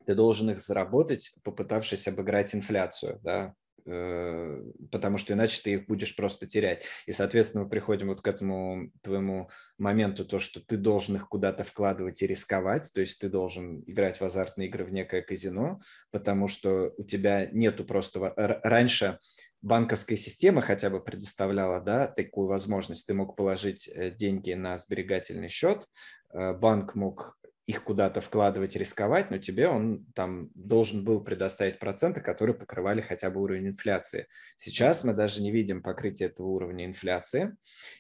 [0.10, 3.54] ты должен их заработать, попытавшись обыграть инфляцию, да,
[3.92, 6.86] Э, потому что иначе ты их будешь просто терять.
[7.08, 11.64] И, соответственно, мы приходим вот к этому твоему моменту, то, что ты должен их куда-то
[11.64, 15.82] вкладывать и рисковать, то есть ты должен играть в азартные игры в некое казино,
[16.12, 18.34] потому что у тебя нету просто...
[18.36, 19.18] Раньше
[19.62, 23.08] банковская система хотя бы предоставляла да, такую возможность.
[23.08, 25.86] Ты мог положить э, деньги на сберегательный счет,
[26.32, 27.39] э, банк мог
[27.70, 33.30] их куда-то вкладывать, рисковать, но тебе он там должен был предоставить проценты, которые покрывали хотя
[33.30, 34.26] бы уровень инфляции.
[34.58, 37.56] Сейчас мы даже не видим покрытия этого уровня инфляции.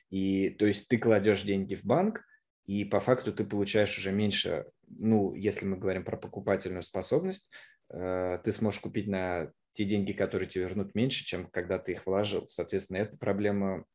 [0.09, 2.26] И то есть ты кладешь деньги в банк,
[2.65, 7.51] и по факту ты получаешь уже меньше, ну, если мы говорим про покупательную способность,
[7.93, 12.07] э, ты сможешь купить на те деньги, которые тебе вернут меньше, чем когда ты их
[12.07, 12.47] вложил.
[12.49, 13.86] Соответственно, эта проблема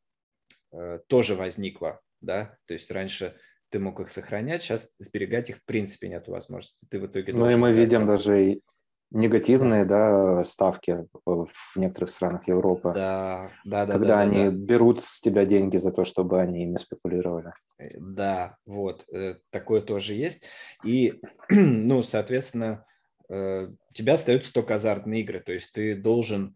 [0.70, 3.36] э, тоже возникла, да, то есть раньше
[3.74, 6.86] ты мог их сохранять, сейчас сберегать их в принципе нет возможности.
[6.88, 7.32] Ты в итоге...
[7.32, 8.62] Ну и мы видим даже и
[9.10, 12.92] негативные да, ставки в некоторых странах Европы.
[12.94, 13.94] Да, да, да.
[13.94, 14.50] Когда да, они да.
[14.50, 17.50] берут с тебя деньги за то, чтобы они ими спекулировали.
[17.80, 20.44] Э, да, вот, э, такое тоже есть.
[20.84, 21.20] И,
[21.50, 22.86] ну, соответственно,
[23.28, 26.54] э, у тебя остаются только азартные игры, то есть ты должен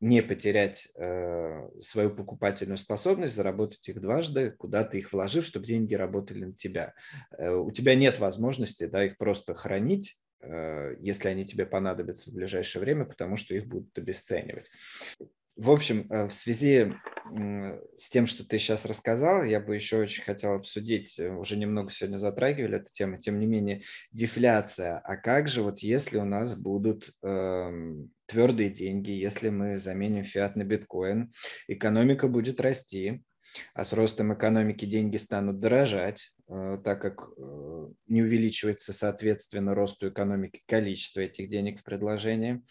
[0.00, 5.94] не потерять э, свою покупательную способность, заработать их дважды, куда ты их вложив, чтобы деньги
[5.94, 6.94] работали на тебя.
[7.38, 12.34] Э, у тебя нет возможности да, их просто хранить, э, если они тебе понадобятся в
[12.34, 14.70] ближайшее время, потому что их будут обесценивать.
[15.56, 16.92] В общем, э, в связи
[17.96, 21.90] с тем, что ты сейчас рассказал, я бы еще очень хотел обсудить, э, уже немного
[21.90, 24.98] сегодня затрагивали эту тему, тем не менее, дефляция.
[24.98, 30.54] А как же вот если у нас будут эм, твердые деньги, если мы заменим фиат
[30.56, 31.32] на биткоин,
[31.66, 33.22] экономика будет расти,
[33.72, 37.30] а с ростом экономики деньги станут дорожать, э, так как
[38.06, 42.62] не увеличивается, соответственно, росту экономики количество этих денег в предложении.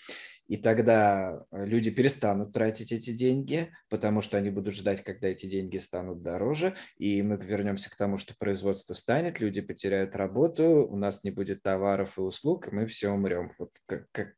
[0.47, 5.45] И тогда э, люди перестанут тратить эти деньги, потому что они будут ждать, когда эти
[5.45, 10.97] деньги станут дороже, и мы вернемся к тому, что производство станет, люди потеряют работу, у
[10.97, 13.53] нас не будет товаров и услуг, и мы все умрем.
[13.57, 14.33] Вот как, как,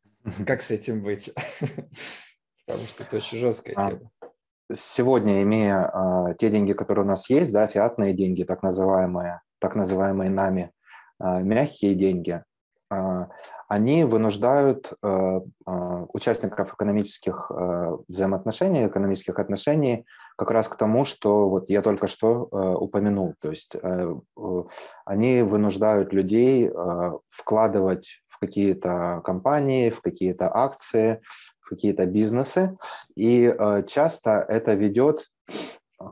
[0.45, 1.33] как с этим быть?
[2.65, 4.11] Потому что это очень жесткая а, тема.
[4.73, 9.75] Сегодня, имея э, те деньги, которые у нас есть, да, фиатные деньги, так называемые, так
[9.75, 10.71] называемые нами
[11.19, 12.43] э, мягкие деньги,
[13.67, 20.05] они вынуждают э, э, участников экономических э, взаимоотношений, экономических отношений
[20.37, 22.43] как раз к тому, что вот я только что
[22.81, 23.35] упомянул.
[23.39, 23.77] То есть
[25.05, 26.69] они вынуждают людей
[27.29, 31.21] вкладывать в какие-то компании, в какие-то акции,
[31.61, 32.75] в какие-то бизнесы.
[33.15, 33.55] И
[33.87, 35.29] часто это ведет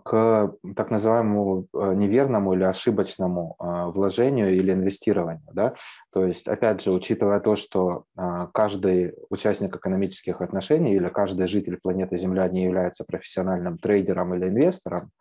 [0.03, 5.47] к так называемому э, неверному или ошибочному э, вложению или инвестированию.
[5.53, 5.75] Да?
[6.11, 11.77] То есть, опять же, учитывая то, что э, каждый участник экономических отношений или каждый житель
[11.77, 15.11] планеты Земля не является профессиональным трейдером или инвестором,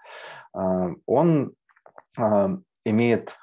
[1.06, 1.54] он
[2.84, 3.36] имеет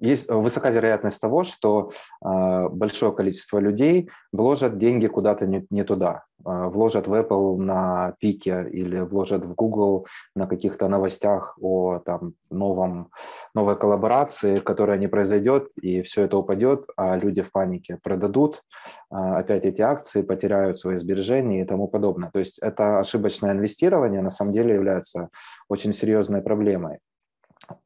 [0.00, 1.90] есть высока вероятность того, что
[2.24, 8.66] э, большое количество людей вложат деньги куда-то не, туда, э, вложат в Apple на пике
[8.68, 13.10] или вложат в Google на каких-то новостях о там, новом,
[13.54, 18.62] новой коллаборации, которая не произойдет, и все это упадет, а люди в панике продадут
[19.10, 22.30] опять эти акции, потеряют свои сбережения и тому подобное.
[22.30, 25.28] То есть это ошибочное инвестирование на самом деле является
[25.68, 26.98] очень серьезной проблемой.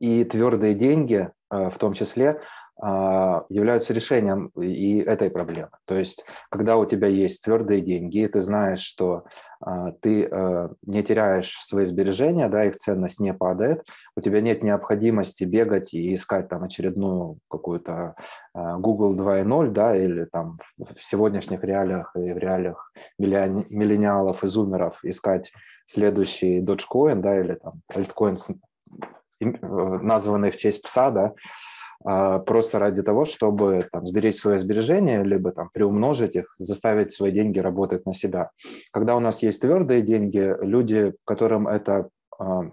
[0.01, 2.41] И твердые деньги Э, в том числе
[2.83, 5.71] а, являются решением и этой проблемы.
[5.85, 9.25] То есть, когда у тебя есть твердые деньги, и ты знаешь, что
[9.61, 14.65] а, ты э, не теряешь свои сбережения, да, их ценность не падает, у тебя нет
[14.65, 18.17] необходимости бегать и искать там очередную какую-то
[18.55, 25.53] Google 2.0, да, или там в сегодняшних реалиях и в реалиях миллениалов и зумеров искать
[25.87, 28.37] следующий Dogecoin, да, или там альткоин
[29.41, 31.35] названный в честь пса, да,
[32.05, 37.33] а, просто ради того, чтобы там, сберечь свои сбережения, либо там, приумножить их, заставить свои
[37.33, 38.51] деньги работать на себя.
[38.93, 42.65] Когда у нас есть твердые деньги, люди, которым это, а,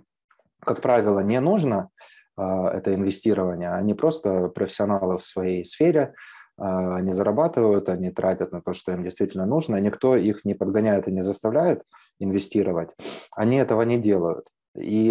[0.59, 1.89] как правило, не нужно,
[2.35, 6.13] а, это инвестирование, они просто профессионалы в своей сфере,
[6.57, 11.11] они зарабатывают, они тратят на то, что им действительно нужно, никто их не подгоняет и
[11.11, 11.81] не заставляет
[12.19, 12.89] инвестировать,
[13.35, 14.45] они этого не делают.
[14.77, 15.09] И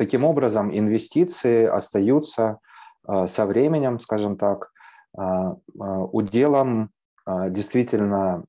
[0.00, 2.58] Таким образом, инвестиции остаются
[3.04, 4.72] а, со временем, скажем так,
[5.14, 6.90] а, а, уделом
[7.26, 8.44] действительно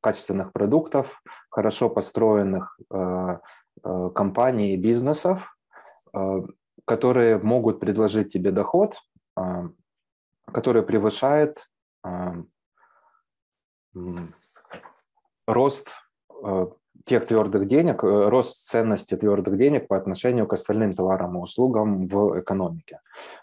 [0.00, 2.78] качественных продуктов, хорошо построенных
[4.14, 5.56] компаний и бизнесов,
[6.84, 9.00] которые могут предложить тебе доход,
[10.44, 11.68] который превышает
[15.48, 15.88] рост
[17.04, 22.06] тех твердых денег, э, рост ценности твердых денег по отношению к остальным товарам и услугам
[22.06, 23.00] в экономике.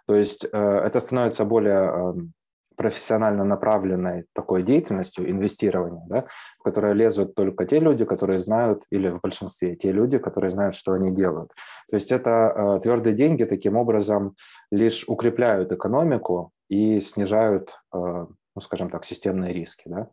[0.07, 2.33] То есть э, это становится более эм,
[2.75, 6.25] профессионально направленной такой деятельностью, инвестирования, да,
[6.59, 10.73] в которое лезут только те люди, которые знают, или в большинстве те люди, которые знают,
[10.73, 11.51] что они делают.
[11.89, 14.35] То есть это э, твердые деньги таким образом
[14.71, 19.83] лишь укрепляют экономику и снижают, ну, скажем так, системные риски.
[19.85, 20.07] Да?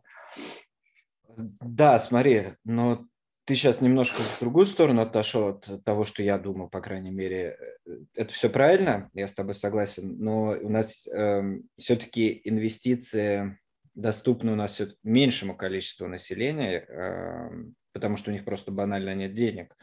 [1.61, 3.05] Да, смотри, но
[3.49, 7.57] ты сейчас немножко в другую сторону отошел от того, что я думал, по крайней мере.
[7.83, 13.57] Э, это все правильно, я с тобой согласен, но у нас э, эм, все-таки инвестиции
[13.95, 17.49] доступны у нас все меньшему количеству населения, э,
[17.91, 19.75] потому что у них просто банально нет денег.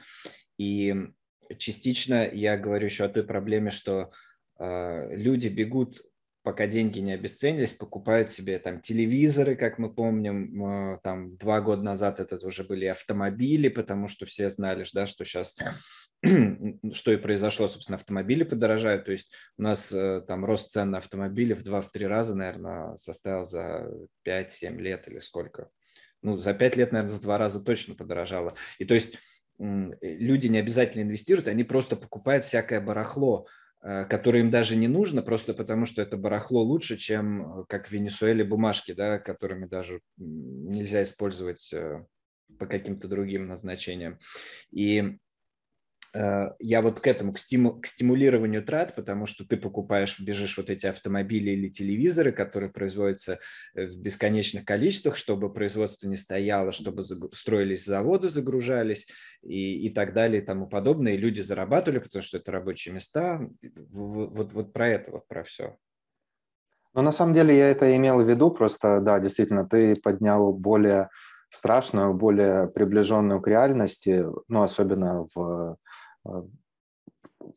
[0.59, 0.95] И
[1.59, 4.13] частично я говорю еще о той проблеме, что
[4.61, 6.03] э, люди бегут
[6.47, 12.21] пока деньги не обесценились, покупают себе там телевизоры, как мы помним, там два года назад
[12.21, 15.57] это уже были автомобили, потому что все знали, да, что сейчас,
[16.93, 20.99] что и произошло, собственно, автомобили подорожают, то есть у нас э, там рост цен на
[20.99, 23.91] автомобили в 2-3 раза, наверное, составил за
[24.25, 25.69] 5-7 лет или сколько.
[26.23, 28.55] Ну, за 5 лет, наверное, в два раза точно подорожало.
[28.79, 29.19] И то есть
[29.59, 33.66] люди не обязательно инвестируют, они просто покупают всякое барахло, Э,
[34.09, 37.93] которое им даже не нужно, просто потому что это барахло лучше, чем э, как в
[37.93, 42.05] Венесуэле бумажки, да, которыми даже нельзя использовать э,
[42.59, 44.19] по каким-то другим назначениям.
[44.71, 45.26] И Э,
[46.15, 50.71] я вот к этому, к, стиму, к стимулированию трат, потому что ты покупаешь, бежишь вот
[50.71, 53.39] эти автомобили или телевизоры, которые производятся
[53.75, 57.03] э, в бесконечных количествах, чтобы производство не стояло, чтобы
[57.33, 59.09] строились заводы, загружались
[59.43, 61.15] и, и так далее и тому подобное.
[61.15, 63.41] И люди зарабатывали, потому что это рабочие места.
[63.63, 65.77] Вот, вот про это, вот про все.
[66.95, 71.11] Ну, на самом деле я это имел в виду, просто, да, действительно, ты поднял более
[71.57, 75.77] страшную, более приближенную к реальности, ну, особенно в,
[76.29, 76.43] э,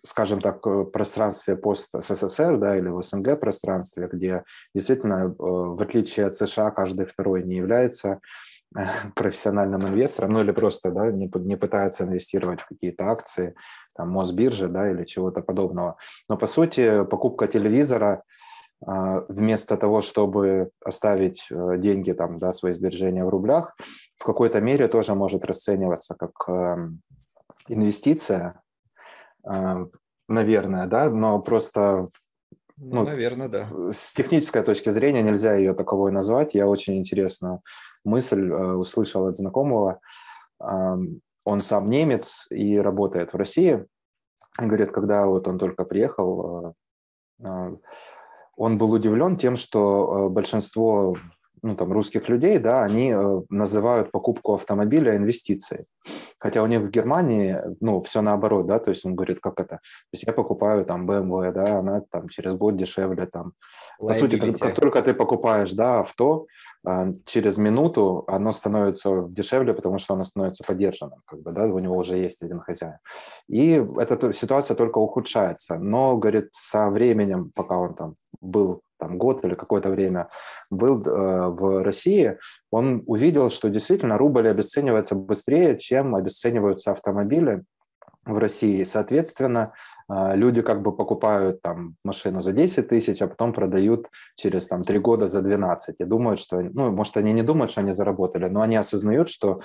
[0.03, 4.43] скажем так, пространстве пост-СССР, да, или в СНГ пространстве, где
[4.73, 8.19] действительно, э, в отличие от США, каждый второй не является
[8.75, 8.79] э,
[9.15, 13.55] профессиональным инвестором, ну или просто да, не, не пытается инвестировать в какие-то акции,
[13.95, 15.97] там, Мосбиржи да, или чего-то подобного.
[16.29, 18.23] Но по сути покупка телевизора
[18.81, 23.75] вместо того, чтобы оставить э, деньги, там, да, свои сбережения в рублях,
[24.17, 27.01] в какой-то мере тоже может расцениваться как эм,
[27.67, 28.61] инвестиция,
[29.45, 29.85] э,
[30.29, 32.07] наверное, да, но просто
[32.77, 33.69] ну, ну, наверное, да.
[33.91, 36.55] С технической точки зрения нельзя ее таковой назвать.
[36.55, 37.61] Я очень интересную
[38.05, 39.99] мысль э, услышал от знакомого.
[40.59, 43.85] Он сам немец и работает в России.
[44.61, 46.75] И говорит, когда вот он только приехал,
[48.59, 51.15] он был удивлен тем, что э, большинство
[51.61, 55.85] ну, там, русских людей, да, они э, называют покупку автомобиля инвестицией.
[56.39, 59.75] Хотя у них в Германии, ну, все наоборот, да, то есть он говорит, как это?
[59.77, 63.53] То есть я покупаю там BMW, да, она там через год дешевле там.
[63.97, 66.47] По сути, как, как только ты покупаешь, да, авто,
[66.85, 71.79] а, через минуту оно становится дешевле, потому что оно становится поддержанным, как бы, да, у
[71.79, 72.97] него уже есть один хозяин.
[73.49, 75.77] И эта ситуация только ухудшается.
[75.77, 80.29] Но, говорит, со временем, пока он там был там, год или какое-то время
[80.69, 82.37] был э, в России,
[82.71, 87.63] он увидел, что действительно рубль обесценивается быстрее, чем обесцениваются автомобили
[88.25, 88.83] в России.
[88.83, 89.73] Соответственно,
[90.09, 94.83] э, люди как бы покупают там машину за 10 тысяч, а потом продают через там
[94.83, 98.47] 3 года за 12 и думают, что, ну, может, они не думают, что они заработали,
[98.49, 99.61] но они осознают, что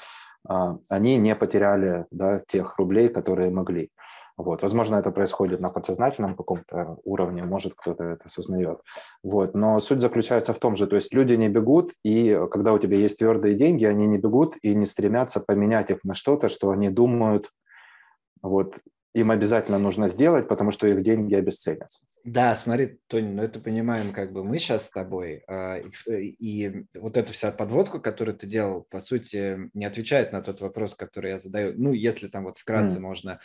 [0.49, 0.55] э,
[0.89, 3.91] они не потеряли да, тех рублей, которые могли.
[4.37, 4.63] Вот.
[4.63, 8.81] Возможно, это происходит на подсознательном каком-то уровне, может, кто-то это осознает.
[9.23, 9.55] Вот.
[9.55, 12.97] Но суть заключается в том же, то есть люди не бегут, и когда у тебя
[12.97, 16.91] есть твердые деньги, они не бегут и не стремятся поменять их на что-то, что они
[16.91, 17.51] думают,
[18.43, 18.79] вот,
[19.15, 22.05] им обязательно нужно сделать, потому что их деньги обесценятся.
[22.25, 26.87] Да, смотри, Тони, ну это понимаем как бы мы сейчас с тобой, э, и, и
[26.95, 31.31] вот эту вся подводку, которую ты делал, по сути, не отвечает на тот вопрос, который
[31.31, 31.75] я задаю.
[31.77, 33.03] Ну, если там вот вкратце mm.
[33.03, 33.41] можно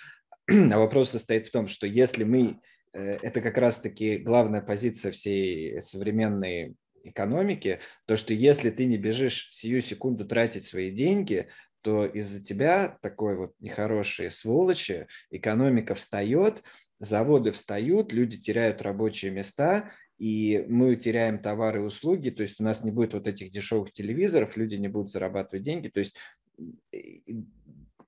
[0.72, 2.60] а вопрос состоит в том, что если мы,
[2.94, 9.50] э, это как раз-таки главная позиция всей современной экономики, то что если ты не бежишь
[9.52, 11.48] сию секунду тратить свои деньги,
[11.82, 16.62] то из-за тебя такой вот нехорошие сволочи, экономика встает,
[17.00, 22.64] заводы встают, люди теряют рабочие места, и мы теряем товары и услуги, то есть у
[22.64, 26.18] нас не будет вот этих дешевых телевизоров, люди не будут зарабатывать деньги, то есть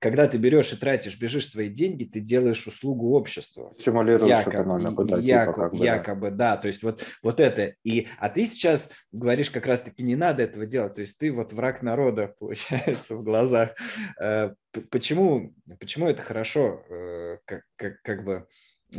[0.02, 3.72] когда ты берешь и тратишь, бежишь свои деньги, ты делаешь услугу обществу.
[3.78, 6.36] Симулируешь якобы, экономику, да, якобы, типа как бы, якобы да.
[6.36, 6.56] да.
[6.56, 7.76] То есть вот, вот это.
[7.84, 10.96] И, а ты сейчас говоришь как раз-таки не надо этого делать.
[10.96, 13.76] То есть ты вот враг народа, получается, в глазах.
[14.20, 14.54] Э,
[14.90, 16.82] почему, почему это хорошо?
[16.90, 18.48] Э, как, как, как бы,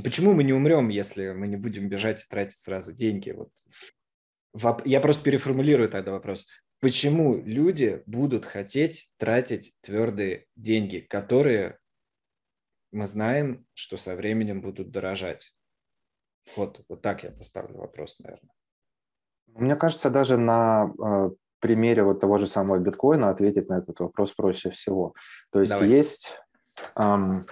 [0.05, 3.31] почему мы не умрем, если мы не будем бежать и тратить сразу деньги?
[3.31, 3.49] Вот
[4.85, 6.47] я просто переформулирую тогда вопрос
[6.83, 11.79] почему люди будут хотеть тратить твердые деньги, которые
[12.91, 15.55] мы знаем, что со временем будут дорожать.
[16.57, 18.53] Вот, вот так я поставлю вопрос, наверное.
[19.47, 21.29] Мне кажется, даже на э,
[21.59, 25.13] примере вот того же самого биткоина ответить на этот вопрос проще всего.
[25.51, 25.87] То есть Давай.
[25.87, 26.37] есть
[26.97, 27.47] эм,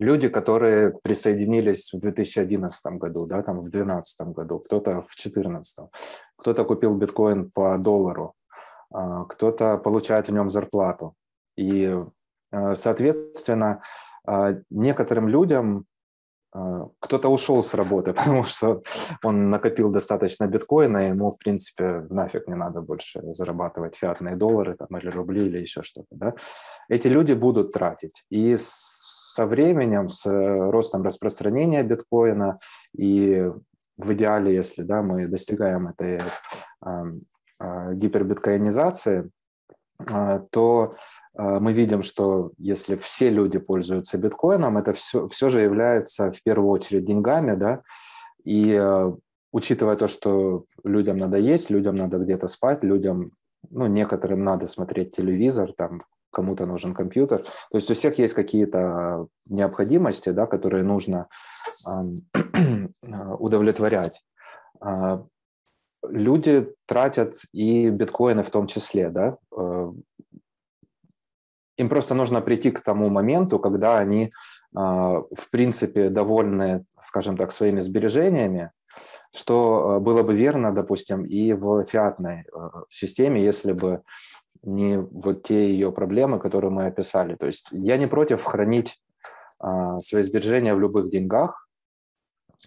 [0.00, 5.88] люди, которые присоединились в 2011 году, да, там в 2012 году, кто-то в 2014,
[6.36, 8.34] кто-то купил биткоин по доллару,
[8.92, 11.14] а, кто-то получает в нем зарплату.
[11.56, 11.94] И,
[12.50, 13.82] а, соответственно,
[14.26, 15.84] а, некоторым людям
[16.98, 18.82] кто-то ушел с работы, потому что
[19.22, 24.74] он накопил достаточно биткоина, и ему, в принципе, нафиг не надо больше зарабатывать фиатные доллары
[24.74, 26.08] там, или рубли или еще что-то.
[26.10, 26.34] Да?
[26.88, 28.24] Эти люди будут тратить.
[28.30, 28.56] И
[29.40, 30.26] со временем, с
[30.70, 32.58] ростом распространения биткоина.
[32.94, 33.42] И
[33.96, 36.20] в идеале, если да, мы достигаем этой
[36.82, 39.30] а, гипербиткоинизации,
[40.06, 40.94] а, то
[41.34, 46.70] мы видим, что если все люди пользуются биткоином, это все, все же является в первую
[46.70, 47.82] очередь деньгами, да,
[48.44, 48.78] и
[49.52, 53.30] учитывая то, что людям надо есть, людям надо где-то спать, людям,
[53.70, 57.42] ну, некоторым надо смотреть телевизор, там, кому-то нужен компьютер.
[57.42, 61.28] То есть у всех есть какие-то необходимости, да, которые нужно
[63.38, 64.22] удовлетворять
[66.02, 69.92] люди тратят и биткоины в том числе, да, э,
[71.76, 74.32] им просто нужно прийти к тому моменту, когда они,
[74.76, 78.70] а, в принципе, довольны, скажем так, своими сбережениями,
[79.32, 82.44] Что было бы верно, допустим, и в фиатной
[82.90, 84.02] системе, если бы
[84.62, 87.34] не вот те ее проблемы, которые мы описали.
[87.36, 89.00] То есть я не против хранить
[89.58, 91.68] а, свои сбережения в любых деньгах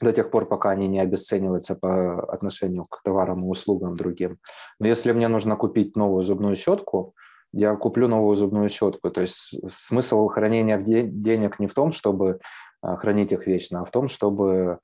[0.01, 4.37] до тех пор, пока они не обесцениваются по отношению к товарам и услугам другим.
[4.79, 7.13] Но если мне нужно купить новую зубную щетку,
[7.51, 9.11] я куплю новую зубную щетку.
[9.11, 12.39] То есть смысл хранения денег не в том, чтобы
[12.81, 14.79] а, хранить их вечно, а в том, чтобы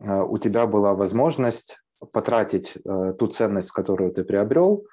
[0.00, 1.80] а, у тебя была возможность
[2.12, 2.76] потратить
[3.18, 4.84] ту ценность, которую ты приобрел,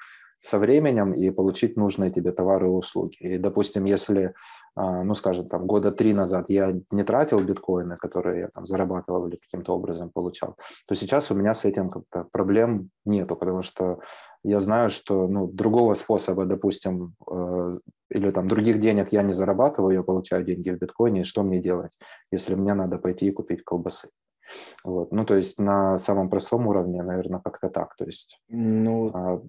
[0.44, 3.16] со временем и получить нужные тебе товары и услуги.
[3.20, 4.34] И, допустим, если,
[4.76, 9.26] а, ну, скажем, там, года три назад я не тратил биткоины, которые я там зарабатывал
[9.28, 14.00] или каким-то образом получал, то сейчас у меня с этим как-то проблем нету, потому что
[14.44, 17.74] я знаю, что, ну, другого способа, допустим, э,
[18.10, 21.62] или там других денег я не зарабатываю, я получаю деньги в биткоине, и что мне
[21.62, 21.98] делать,
[22.34, 24.10] если мне надо пойти и купить колбасы?
[24.84, 25.14] Вот.
[25.14, 27.96] Ну, то есть на самом простом уровне, наверное, как-то так.
[27.96, 29.42] То есть ну, а,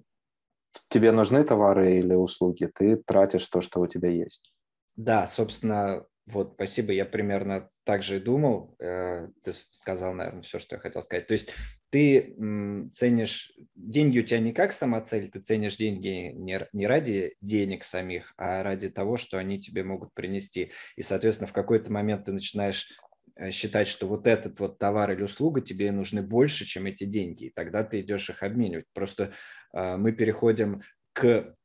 [0.89, 4.53] тебе нужны товары или услуги, ты тратишь то, что у тебя есть.
[4.95, 8.75] Да, собственно, вот, спасибо, я примерно так же и думал.
[8.79, 11.27] Э, ты сказал, наверное, все, что я хотел сказать.
[11.27, 11.51] То есть
[11.91, 12.35] ты
[12.93, 18.33] ценишь, деньги у тебя не как самоцель, ты ценишь деньги не, не ради денег самих,
[18.37, 20.71] а ради того, что они тебе могут принести.
[20.95, 22.97] И, соответственно, в какой-то момент ты начинаешь
[23.35, 27.45] э, считать, что вот этот вот товар или услуга тебе нужны больше, чем эти деньги,
[27.45, 28.85] и тогда ты идешь их обменивать.
[28.93, 29.33] Просто
[29.75, 30.81] мы переходим
[31.13, 31.55] к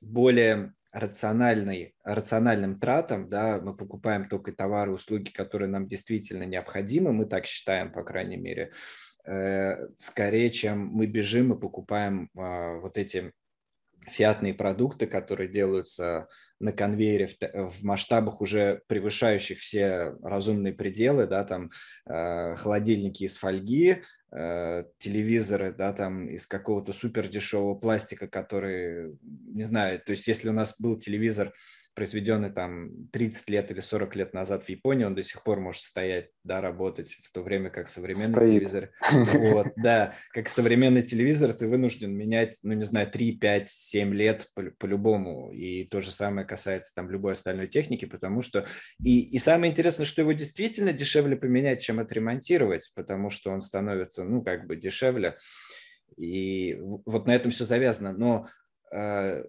[0.00, 7.26] более рациональной, рациональным тратам, да, мы покупаем только товары, услуги, которые нам действительно необходимы, мы
[7.26, 8.72] так считаем, по крайней мере,
[9.26, 13.32] э, скорее, чем мы бежим и покупаем а, вот эти
[14.10, 16.28] фиатные продукты, которые делаются
[16.60, 21.70] на конвейере в, в масштабах уже превышающих все разумные пределы, да, там
[22.06, 30.00] э, холодильники из фольги, телевизоры, да, там из какого-то супер дешевого пластика, который, не знаю,
[30.00, 31.54] то есть если у нас был телевизор
[31.98, 35.82] произведенный там 30 лет или 40 лет назад в Японии, он до сих пор может
[35.82, 38.46] стоять, да, работать, в то время как современный Стоит.
[38.46, 38.90] телевизор.
[39.10, 44.46] Вот, да, как современный телевизор ты вынужден менять, ну, не знаю, 3, 5, 7 лет
[44.78, 45.50] по-любому.
[45.50, 48.64] и то же самое касается там любой остальной техники, потому что...
[49.02, 54.22] И, и самое интересное, что его действительно дешевле поменять, чем отремонтировать, потому что он становится,
[54.22, 55.36] ну, как бы дешевле.
[56.16, 58.12] И вот на этом все завязано.
[58.12, 58.46] Но
[58.92, 59.42] э,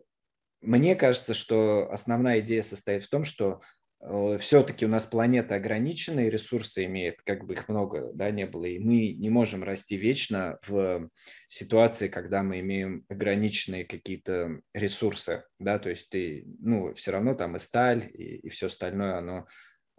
[0.62, 3.62] мне кажется, что основная идея состоит в том, что
[4.02, 8.66] э, все-таки у нас планета ограниченные ресурсы имеет, как бы их много да, не было,
[8.66, 11.10] и мы не можем расти вечно в
[11.48, 17.56] ситуации, когда мы имеем ограниченные какие-то ресурсы, да, то есть ты, ну, все равно там
[17.56, 19.48] и сталь, и, и все остальное, оно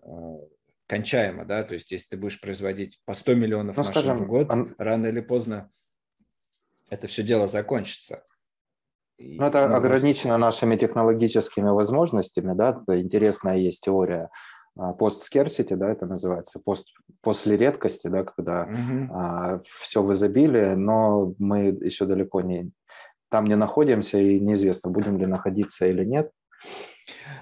[0.03, 0.09] э,
[0.87, 4.27] кончаемо, да, то есть если ты будешь производить по 100 миллионов ну, машин скажем, в
[4.27, 4.75] год, он...
[4.79, 5.71] рано или поздно
[6.91, 8.25] это все дело закончится.
[9.21, 14.31] Ну, это ну, ограничено нашими технологическими возможностями, да, интересная есть теория
[14.99, 16.89] пост-скерсити, да, это называется, пост,
[17.21, 19.09] после редкости, да, когда угу.
[19.13, 22.71] а, все в изобилии, но мы еще далеко не
[23.31, 26.31] там не находимся, и неизвестно, будем ли находиться или нет.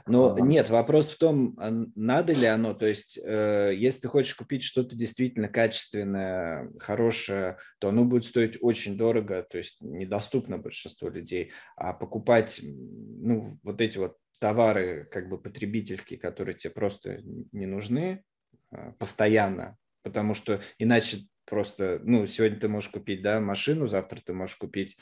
[0.06, 2.74] Но а, нет, вопрос в том, а надо ли оно.
[2.74, 8.58] То есть, э, если ты хочешь купить что-то действительно качественное, хорошее, то оно будет стоить
[8.60, 11.52] очень дорого, то есть недоступно большинству людей.
[11.76, 17.20] А покупать, ну, вот эти вот товары как бы потребительские, которые тебе просто
[17.52, 18.24] не нужны
[18.70, 24.32] э, постоянно, потому что иначе просто, ну, сегодня ты можешь купить, да, машину, завтра ты
[24.32, 24.98] можешь купить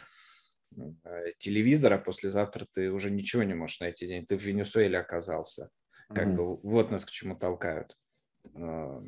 [1.39, 4.27] телевизора, послезавтра ты уже ничего не можешь найти день.
[4.27, 5.71] Ты в Венесуэле оказался.
[6.09, 6.35] Как mm-hmm.
[6.37, 7.97] бы вот нас к чему толкают.
[8.55, 9.03] Э,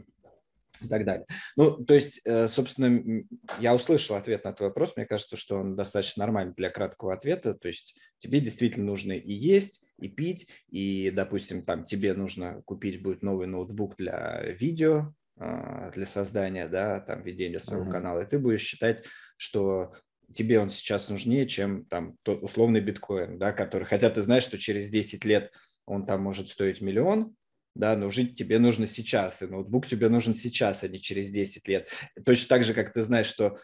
[0.81, 1.27] и так далее.
[1.57, 3.25] Ну, то есть, э, собственно,
[3.59, 4.97] я услышал ответ на твой вопрос.
[4.97, 7.55] Мне кажется, что он достаточно нормальный для краткого ответа.
[7.55, 13.03] То есть тебе действительно нужно и есть, и пить, и, допустим, там тебе нужно купить
[13.03, 17.93] будет новый ноутбук для видео, для создания, да, там, ведения своего uh-huh.
[17.93, 19.05] канала, и ты будешь считать,
[19.37, 19.93] что
[20.35, 24.59] тебе он сейчас нужнее, чем там тот условный биткоин, да, который, хотя ты знаешь, что
[24.59, 25.53] через 10 лет
[25.87, 27.35] он там может стоить миллион,
[27.75, 31.67] да, но жить тебе нужно сейчас, и ноутбук тебе нужен сейчас, а не через 10
[31.69, 31.89] лет.
[32.25, 33.59] Точно так же, как ты знаешь, что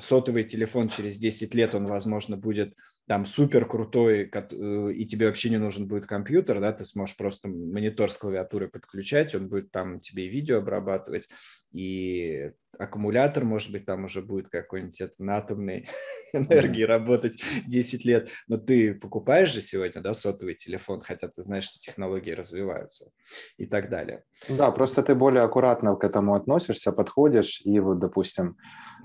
[0.00, 2.74] сотовый телефон через 10 лет, он, возможно, будет
[3.06, 7.46] там супер крутой, э, и тебе вообще не нужен будет компьютер, да, ты сможешь просто
[7.48, 11.28] монитор с клавиатурой подключать, он будет там тебе видео обрабатывать,
[11.76, 15.88] и аккумулятор, может быть, там уже будет какой-нибудь это, на атомной
[16.32, 21.64] энергии работать 10 лет, но ты покупаешь же сегодня, да, сотовый телефон, хотя ты знаешь,
[21.64, 23.10] что технологии развиваются
[23.58, 24.24] и так далее.
[24.48, 28.56] Да, просто ты более аккуратно к этому относишься, подходишь, и вот, допустим,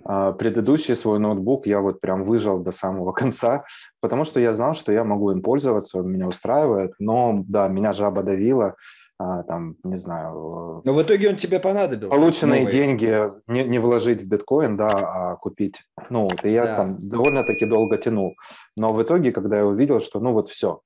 [0.03, 3.65] а, предыдущий свой ноутбук я вот прям выжил до самого конца,
[3.99, 7.93] потому что я знал, что я могу им пользоваться, он меня устраивает, но да, меня
[7.93, 8.76] жаба давила,
[9.48, 10.81] там, не знаю...
[10.84, 12.15] Но в итоге он тебе понадобился.
[12.15, 12.72] Полученные новый.
[12.72, 16.76] деньги не, не вложить в биткоин, да, а купить Ну, И я да.
[16.77, 18.35] там довольно-таки долго тянул.
[18.77, 20.81] Но в итоге, когда я увидел, что ну вот все,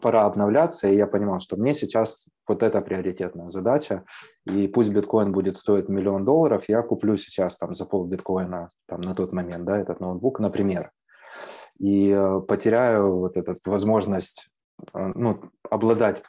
[0.00, 4.04] пора обновляться, и я понимал, что мне сейчас вот это приоритетная задача,
[4.46, 9.00] и пусть биткоин будет стоить миллион долларов, я куплю сейчас там за пол биткоина там
[9.00, 10.90] на тот момент, да, этот ноутбук, например,
[11.78, 14.50] и э, потеряю вот эту возможность
[14.92, 15.40] э, ну,
[15.70, 16.22] обладать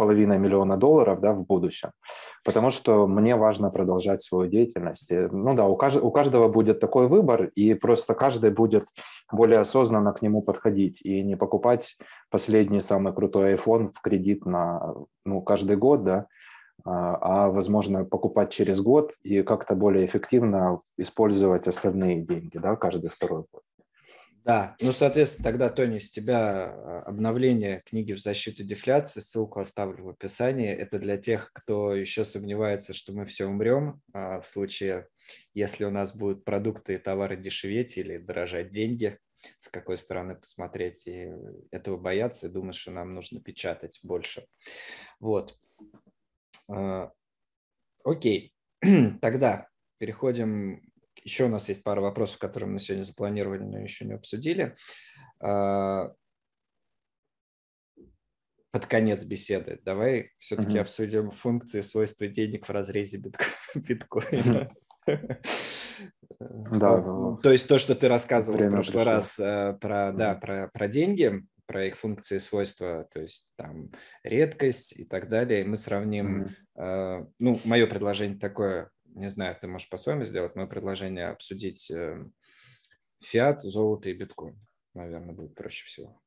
[0.00, 1.90] половиной миллиона долларов да, в будущем,
[2.42, 5.10] потому что мне важно продолжать свою деятельность.
[5.10, 8.86] И, ну да, у, кажд- у каждого будет такой выбор, и просто каждый будет
[9.30, 11.98] более осознанно к нему подходить и не покупать
[12.30, 14.94] последний самый крутой iPhone в кредит на
[15.26, 16.26] ну, каждый год, да,
[16.84, 23.10] а, а возможно покупать через год и как-то более эффективно использовать остальные деньги, да, каждый
[23.10, 23.62] второй год.
[24.44, 30.04] Да, ну, соответственно, тогда, Тони, с тебя а, обновление книги в защиту дефляции, ссылку оставлю
[30.04, 30.70] в описании.
[30.70, 35.08] Это для тех, кто еще сомневается, что мы все умрем а, в случае,
[35.52, 39.18] если у нас будут продукты и товары дешеветь или дорожать деньги,
[39.58, 41.30] с какой стороны посмотреть, и
[41.70, 44.46] этого бояться, и думать, что нам нужно печатать больше.
[45.18, 45.58] Вот.
[46.66, 47.12] А,
[48.04, 48.54] окей,
[49.20, 49.68] тогда
[49.98, 50.89] переходим
[51.24, 54.76] еще у нас есть пара вопросов, которые мы сегодня запланировали, но еще не обсудили.
[55.40, 56.12] А,
[58.72, 60.80] под конец беседы давай все-таки mm-hmm.
[60.80, 63.20] обсудим функции, свойства денег в разрезе
[63.74, 64.70] биткоина.
[66.48, 67.36] Да.
[67.42, 71.44] То есть то, что ты рассказывал в прошлый раз э, про, да, про, про деньги,
[71.66, 73.90] про их функции свойства, то есть там
[74.22, 75.64] редкость и так далее.
[75.64, 77.32] Мы сравним, mm-hmm.
[77.38, 82.24] ну, мое предложение такое, не знаю, ты можешь по-своему сделать, мое предложение обсудить э,
[83.22, 84.58] фиат, золото и биткоин,
[84.94, 86.20] наверное, будет проще всего.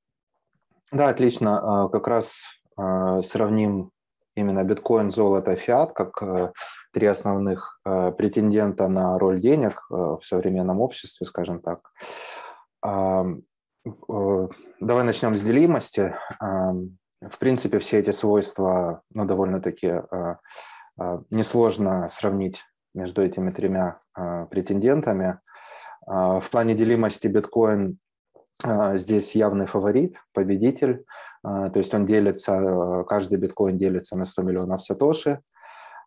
[0.92, 1.86] Да, отлично.
[1.86, 3.92] А, как раз а, сравним
[4.36, 6.52] именно биткоин, золото, фиат как э,
[6.92, 11.92] три основных э, претендента на роль денег в современном обществе, скажем так.
[12.82, 13.44] Давай
[15.04, 16.16] начнем с делимости.
[16.40, 20.02] В принципе, все эти свойства ну, довольно-таки
[21.30, 22.64] несложно сравнить
[22.94, 25.40] между этими тремя а, претендентами.
[26.06, 27.98] А, в плане делимости биткоин
[28.64, 31.06] а, здесь явный фаворит, победитель.
[31.44, 35.42] То есть он делится, каждый биткоин делится на 100 миллионов сатоши.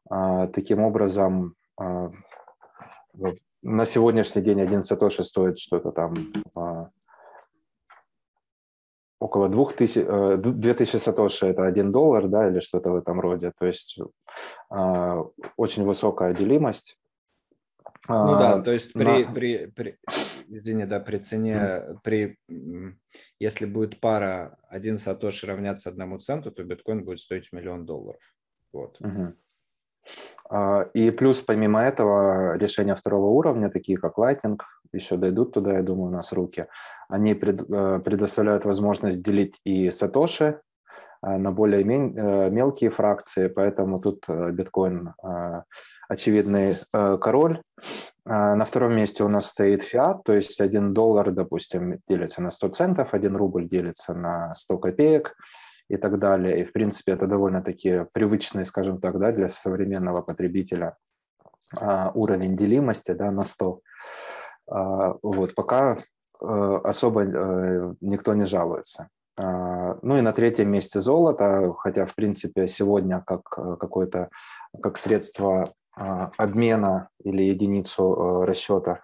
[0.08, 1.56] Таким образом,
[3.62, 6.14] на сегодняшний день один сатоши стоит что-то там
[9.18, 13.52] около 2000, 2000 сатоши это 1 доллар, да, или что-то в этом роде.
[13.58, 13.98] То есть
[14.70, 15.22] э,
[15.56, 16.98] очень высокая делимость.
[18.08, 19.32] Ну а, да, то есть при, на...
[19.32, 19.98] при, при,
[20.48, 22.38] извини, да, при цене, при,
[23.40, 28.20] если будет пара 1 сатоши равняться одному центу, то биткоин будет стоить миллион долларов.
[28.72, 29.00] Вот.
[29.00, 29.32] Mm-hmm.
[30.94, 34.58] И плюс помимо этого решения второго уровня, такие как Lightning,
[34.92, 36.66] еще дойдут туда, я думаю, у нас руки,
[37.08, 40.60] они э, предоставляют возможность делить и сатоши
[41.22, 45.14] э, на более э, мелкие фракции, поэтому тут биткоин
[46.08, 47.60] очевидный король.
[48.24, 52.68] На втором месте у нас стоит фиат, то есть один доллар, допустим, делится на 100
[52.68, 55.34] центов, один рубль делится на 100 копеек
[55.88, 56.60] и так далее.
[56.60, 60.96] И, в принципе, это довольно-таки привычный, скажем так, да, для современного потребителя
[62.14, 63.80] уровень делимости да, на 100.
[64.68, 65.98] А, вот, пока
[66.42, 69.08] э, особо э, никто не жалуется.
[69.36, 74.30] А, ну и на третьем месте золото, хотя, в принципе, сегодня как э, какое-то
[74.82, 75.64] как средство
[75.96, 79.00] а, обмена или единицу расчета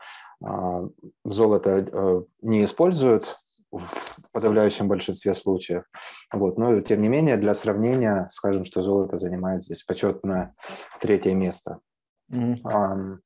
[1.25, 3.37] золото не используют
[3.73, 5.85] в подавляющем большинстве случаев.
[6.33, 6.59] Вот.
[6.59, 10.55] Но, тем не менее, для сравнения, скажем, что золото занимает здесь почетное
[11.01, 11.81] третье место.
[12.31, 13.19] Mm-hmm.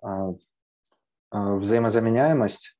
[0.00, 0.32] А,
[1.30, 2.77] взаимозаменяемость А,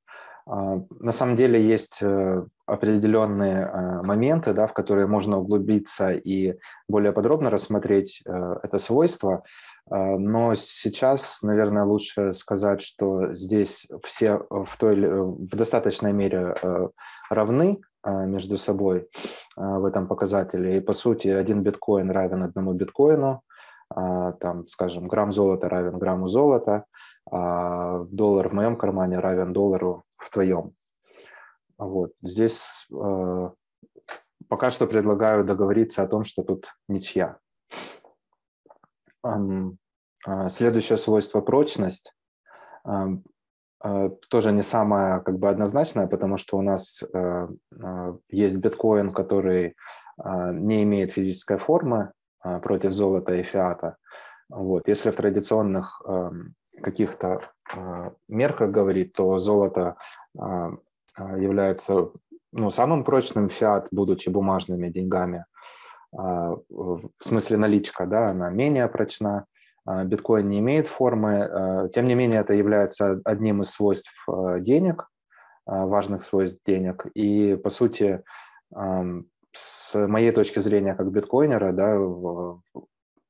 [0.48, 6.54] на самом деле есть э, определенные э, моменты, да, в которые можно углубиться и
[6.88, 9.44] более подробно рассмотреть э, это свойство,
[9.90, 16.54] а, но сейчас, наверное, лучше сказать, что здесь все в, той, в достаточной мере
[17.30, 19.08] равны между собой
[19.56, 20.78] в этом показателе.
[20.78, 23.42] И, по сути, один биткоин равен одному биткоину,
[23.90, 26.84] там, скажем, грамм золота равен грамму золота,
[27.30, 30.74] а доллар в моем кармане равен доллару в твоем.
[31.78, 32.12] Вот.
[32.22, 33.50] Здесь э,
[34.48, 37.38] пока что предлагаю договориться о том, что тут ничья.
[39.24, 39.78] Эм,
[40.26, 42.12] э, следующее свойство– прочность.
[42.84, 43.24] Эм,
[43.84, 47.48] э, тоже не самое как бы однозначное, потому что у нас э,
[47.80, 52.12] э, есть биткоин, который э, не имеет физической формы
[52.62, 53.96] против золота и фиата.
[54.48, 54.88] Вот.
[54.88, 56.30] Если в традиционных э,
[56.82, 57.40] каких-то
[58.28, 59.96] мерках говорить, то золото
[60.38, 60.70] э,
[61.18, 62.10] Э, является
[62.52, 65.44] ну, самым прочным фиат, будучи бумажными деньгами.
[66.16, 69.46] А, в смысле наличка, да, она менее прочна.
[69.84, 71.90] А, биткоин не имеет формы.
[71.94, 74.26] Тем не менее, это является одним из свойств
[74.60, 75.08] денег,
[75.66, 77.06] важных свойств денег.
[77.14, 78.22] И, по сути,
[79.52, 81.98] с моей точки зрения, как биткоинера, да,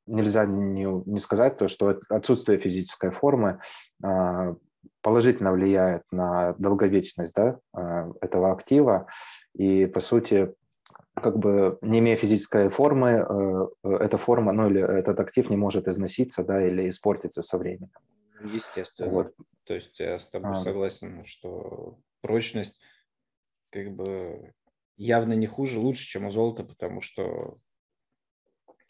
[0.09, 3.61] нельзя не, не сказать то, что отсутствие физической формы
[4.03, 4.55] а,
[5.03, 9.07] положительно влияет на долговечность да, а, этого актива.
[9.55, 10.55] И, по сути,
[11.15, 13.27] как бы не имея физической формы,
[13.85, 17.91] э, эта форма, ну или этот актив не может износиться, да, или испортиться со временем.
[18.45, 19.11] Естественно.
[19.11, 19.35] Вот.
[19.65, 20.57] То есть я с тобой а.
[20.57, 22.81] согласен, что прочность
[23.71, 24.53] как бы
[24.97, 27.59] явно не хуже, лучше, чем у золота, потому что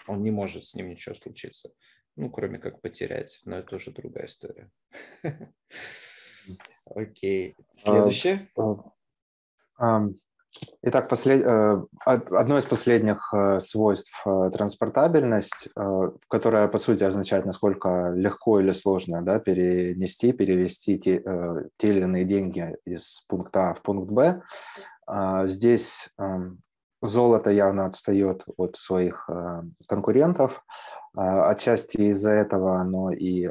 [0.09, 1.71] он не может с ним ничего случиться.
[2.17, 4.71] Ну, кроме как потерять, но это уже другая история.
[6.87, 7.55] Окей.
[7.77, 8.49] Следующее.
[8.57, 8.75] А,
[9.79, 10.09] а,
[10.83, 11.13] итак.
[11.27, 15.69] Э, одно из последних э, свойств э,– транспортабельность,
[16.29, 21.23] которая, по сути, означает, насколько легко или сложно да, перенести, перевести те,
[21.77, 24.43] те или иные деньги из пункта А в пункт Б.
[25.07, 26.11] А, здесь
[27.03, 29.29] золото явно отстает от своих
[29.89, 30.65] конкурентов.
[31.15, 33.49] Отчасти из-за этого оно и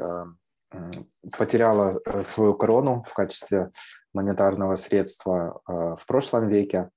[1.36, 3.70] потеряла э, свою корону в качестве
[4.12, 6.90] монетарного средства э, в прошлом веке.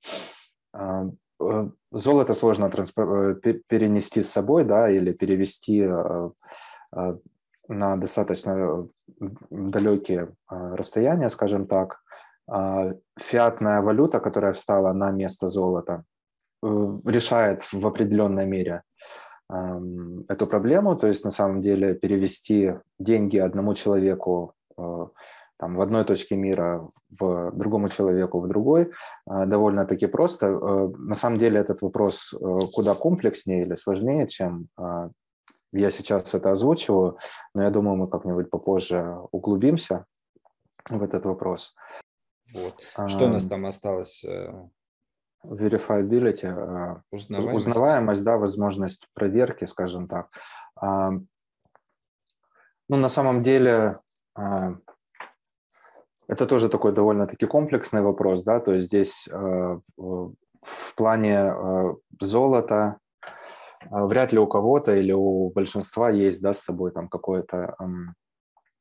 [0.73, 1.05] А,
[1.41, 5.87] э, золото сложно перенести с собой, да, или перевести
[7.67, 8.87] на достаточно
[9.49, 12.01] далекие расстояния, скажем так.
[12.47, 16.03] А, фиатная валюта, которая встала на место золота,
[16.63, 18.83] решает в определенной мере
[20.29, 25.07] эту проблему, то есть на самом деле перевести деньги одному человеку э,
[25.59, 26.89] там, в одной точке мира
[27.19, 28.91] в другому человеку в другой
[29.29, 30.47] э, довольно-таки просто.
[30.47, 32.33] Э, на самом деле этот вопрос
[32.73, 34.67] куда комплекснее или сложнее, чем
[35.73, 37.17] я сейчас это озвучиваю,
[37.53, 40.05] но я думаю, мы как-нибудь попозже углубимся
[40.89, 41.75] в этот вопрос.
[42.53, 42.75] Вот.
[43.07, 44.25] Что у нас там осталось?
[45.45, 47.67] Verifiability, э, узнаваемость.
[47.67, 50.29] узнаваемость, да, возможность проверки, скажем так.
[50.75, 51.11] А,
[52.89, 53.95] ну, на самом деле,
[54.35, 54.75] а,
[56.27, 62.97] это тоже такой довольно-таки комплексный вопрос, да, то есть здесь э, в плане э, золота
[63.89, 67.75] вряд ли у кого-то или у большинства есть, да, с собой там какое-то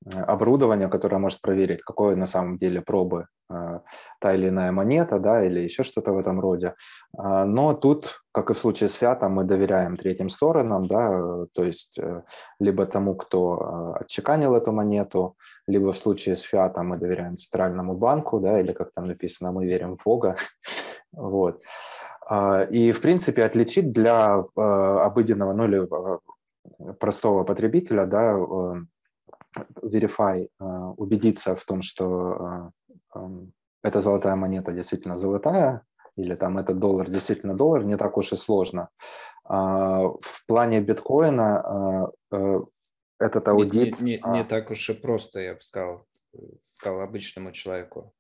[0.07, 3.81] оборудование, которое может проверить, какое на самом деле пробы э,
[4.21, 6.75] та или иная монета, да, или еще что-то в этом роде.
[7.17, 11.65] А, но тут, как и в случае с фиатом, мы доверяем третьим сторонам, да, то
[11.65, 12.23] есть э,
[12.61, 15.37] либо тому, кто э, отчеканил эту монету,
[15.67, 19.67] либо в случае с фиатом мы доверяем центральному банку, да, или как там написано, мы
[19.67, 20.37] верим в Бога.
[21.13, 21.61] вот.
[22.27, 25.89] А, и, в принципе, отличить для обыденного, ну или
[26.99, 28.39] простого потребителя, да,
[29.57, 32.73] Verify а, убедиться в том, что
[33.15, 33.31] а,
[33.83, 35.85] эта золотая монета действительно золотая,
[36.17, 38.89] или там этот доллар действительно доллар, не так уж и сложно.
[39.45, 42.61] А, в плане биткоина э,
[43.19, 44.01] этот аудит...
[44.01, 46.07] Не, не, не, не так уж и просто, я бы сказал,
[46.77, 48.15] сказал обычному человеку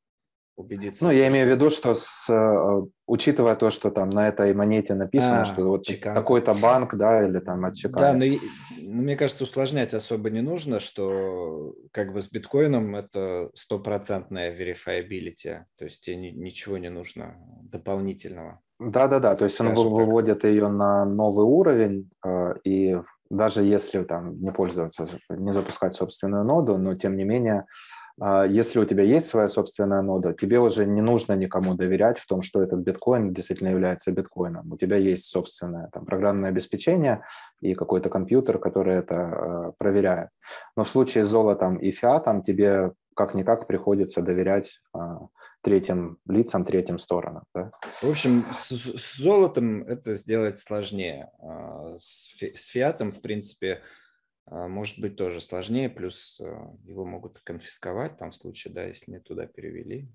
[0.61, 1.05] убедиться.
[1.05, 4.95] Ну, я имею в виду, что с, э, учитывая то, что там на этой монете
[4.95, 9.45] написано, а, что вот такой-то банк, да, или там от Да, но ну, мне кажется,
[9.45, 16.17] усложнять особо не нужно, что как бы с биткоином это стопроцентная verifiability, то есть тебе
[16.17, 18.61] ничего не нужно дополнительного.
[18.79, 22.97] Да-да-да, то есть он выводит ее на новый уровень, э, и
[23.31, 27.67] даже если там не пользоваться, не запускать собственную ноду, но тем не менее
[28.49, 32.43] если у тебя есть своя собственная нода, тебе уже не нужно никому доверять в том,
[32.43, 34.73] что этот биткоин действительно является биткоином.
[34.73, 37.23] У тебя есть собственное там, программное обеспечение
[37.61, 40.29] и какой-то компьютер, который это э, проверяет.
[40.77, 44.99] Но в случае с золотом и фиатом тебе как-никак приходится доверять э,
[45.63, 47.45] третьим лицам, третьим сторонам.
[47.55, 47.71] Да?
[48.03, 51.31] В общем, с, с золотом это сделать сложнее.
[51.41, 53.81] А, с, фи, с фиатом, в принципе, а,
[54.51, 59.21] может быть тоже сложнее, плюс а, его могут конфисковать там в случае, да, если не
[59.21, 60.09] туда перевели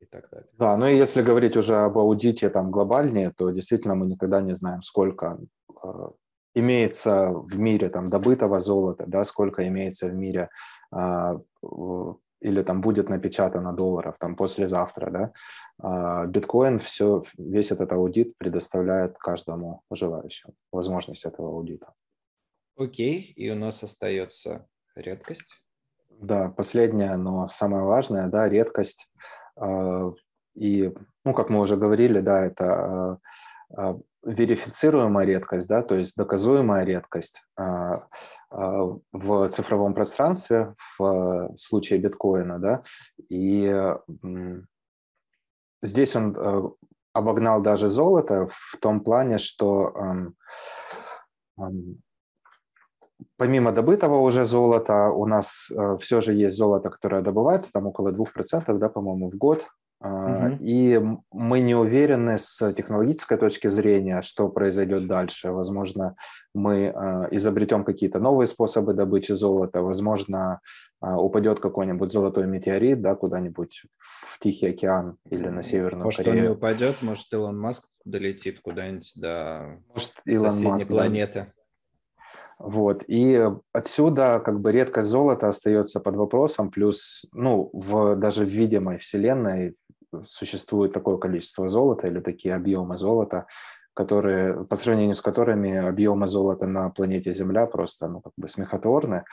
[0.00, 0.48] и так далее.
[0.58, 4.54] Да, ну и если говорить уже об аудите там глобальнее, то действительно мы никогда не
[4.54, 5.38] знаем, сколько
[5.84, 6.08] э,
[6.54, 10.48] имеется в мире там добытого золота, да, сколько имеется в мире
[12.42, 15.32] или там будет напечатано долларов там послезавтра,
[15.78, 16.26] да.
[16.26, 21.94] Биткоин все, весь этот аудит предоставляет каждому желающему возможность этого аудита.
[22.76, 25.62] Окей, и у нас остается редкость.
[26.08, 29.08] Да, последняя, но самое важное, да, редкость.
[29.56, 30.12] А,
[30.54, 30.92] и,
[31.24, 33.18] ну, как мы уже говорили, да, это а,
[33.76, 42.84] а, верифицируемая редкость, да, то есть доказуемая редкость в цифровом пространстве в случае биткоина, да,
[43.28, 43.74] и
[45.82, 46.76] здесь он
[47.12, 49.92] обогнал даже золото в том плане, что
[53.36, 58.12] помимо добытого уже золота, у нас э, все же есть золото, которое добывается, там около
[58.12, 59.66] 2%, да, по-моему, в год.
[60.02, 60.56] Угу.
[60.60, 61.00] И
[61.30, 65.52] мы не уверены с технологической точки зрения, что произойдет дальше.
[65.52, 66.16] Возможно,
[66.54, 69.80] мы э, изобретем какие-то новые способы добычи золота.
[69.80, 70.60] Возможно,
[71.00, 76.34] э, упадет какой-нибудь золотой метеорит да, куда-нибудь в Тихий океан или на Северную может, Корею.
[76.34, 81.40] Может, он не упадет, может, Илон Маск долетит куда-нибудь до может, Илон соседней Маск, планеты.
[81.40, 81.61] Да.
[82.62, 83.02] Вот.
[83.08, 88.98] И отсюда как бы редкость золота остается под вопросом, плюс ну, в, даже в видимой
[88.98, 89.74] вселенной
[90.26, 93.46] существует такое количество золота или такие объемы золота,
[93.94, 99.24] которые, по сравнению с которыми объемы золота на планете Земля просто ну, как бы смехотворны.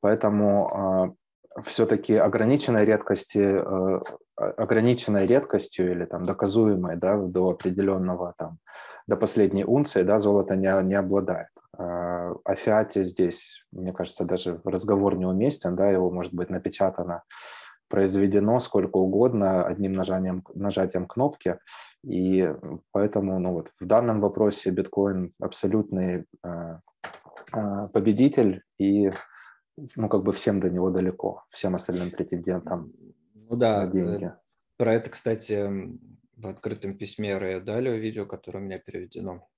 [0.00, 4.00] Поэтому э, а, все-таки ограниченной редкости, э,
[4.36, 8.56] ограниченной редкостью или там доказуемой да, до определенного там,
[9.06, 11.48] до последней унции да, золото не, не обладает.
[11.76, 17.22] А, о фиате здесь, мне кажется, даже разговор неуместен, да, его может быть напечатано,
[17.88, 21.58] произведено сколько угодно одним нажатием, нажатием кнопки,
[22.04, 22.54] и
[22.92, 26.78] поэтому ну вот, в данном вопросе биткоин абсолютный э,
[27.52, 29.12] э, победитель, и
[29.96, 32.92] ну как бы всем до него далеко, всем остальным претендентам
[33.48, 34.32] ну, да, на э, деньги.
[34.76, 35.68] Про это, кстати,
[36.40, 39.48] в открытом письме Рэя Далио видео, которое у меня переведено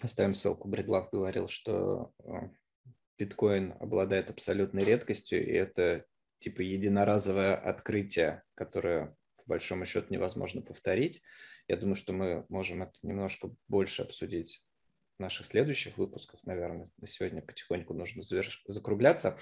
[0.00, 0.68] Оставим ссылку.
[0.68, 2.50] Бредлав говорил, что э,
[3.18, 6.04] биткоин обладает абсолютной редкостью, и это
[6.38, 11.22] типа единоразовое открытие, которое по большому счету невозможно повторить.
[11.66, 14.62] Я думаю, что мы можем это немножко больше обсудить
[15.18, 16.88] в наших следующих выпусках, наверное.
[16.98, 18.22] На сегодня потихоньку нужно
[18.66, 19.38] закругляться.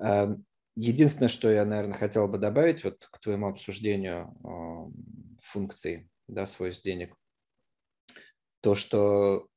[0.00, 5.25] Эм, единственное, что я, наверное, хотел бы добавить вот к твоему обсуждению э,
[5.56, 7.16] функций да, свойств денег,
[8.60, 9.48] то, что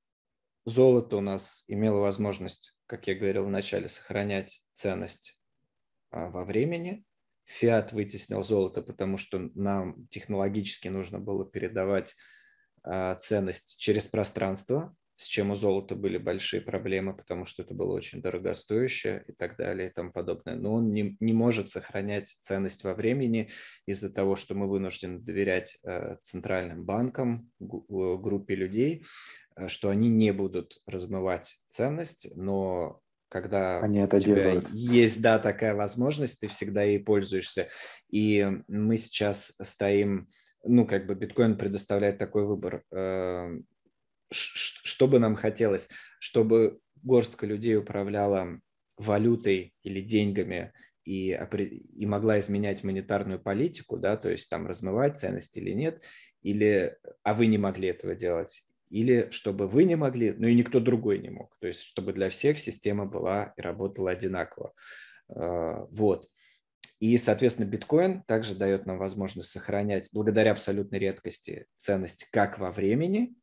[0.66, 5.40] Золото у нас имело возможность, как я говорил в начале, сохранять ценность
[6.12, 7.04] а, во времени.
[7.46, 12.16] Фиат вытеснил золото, потому что нам технологически нужно было передавать
[12.84, 17.94] а, ценность через пространство, с чем у золота были большие проблемы, потому что это было
[17.94, 20.56] очень дорогостоящее и так далее и тому подобное.
[20.56, 23.50] Но он не, не может сохранять ценность во времени
[23.86, 29.04] из-за того, что мы вынуждены доверять э, центральным банкам, группе людей,
[29.60, 34.70] Э, что они не будут размывать ценность, но когда они это у тебя делают.
[34.70, 37.68] есть, да, такая возможность, ты всегда ей пользуешься.
[38.10, 40.30] И мы сейчас стоим,
[40.64, 42.84] ну, как бы биткоин предоставляет такой выбор.
[44.32, 45.90] Что бы нам хотелось?
[46.20, 48.60] Чтобы горстка людей управляла
[48.98, 50.74] валютой или деньгами
[51.06, 51.40] и,
[51.96, 56.04] и могла изменять монетарную политику, да, то есть там размывать ценности или нет,
[56.42, 60.80] или, а вы не могли этого делать, или чтобы вы не могли, но и никто
[60.80, 61.56] другой не мог.
[61.60, 64.74] То есть чтобы для всех система была и работала одинаково.
[65.30, 66.28] А, вот.
[67.00, 73.36] И, соответственно, биткоин также дает нам возможность сохранять, благодаря абсолютной редкости, ценность как во времени,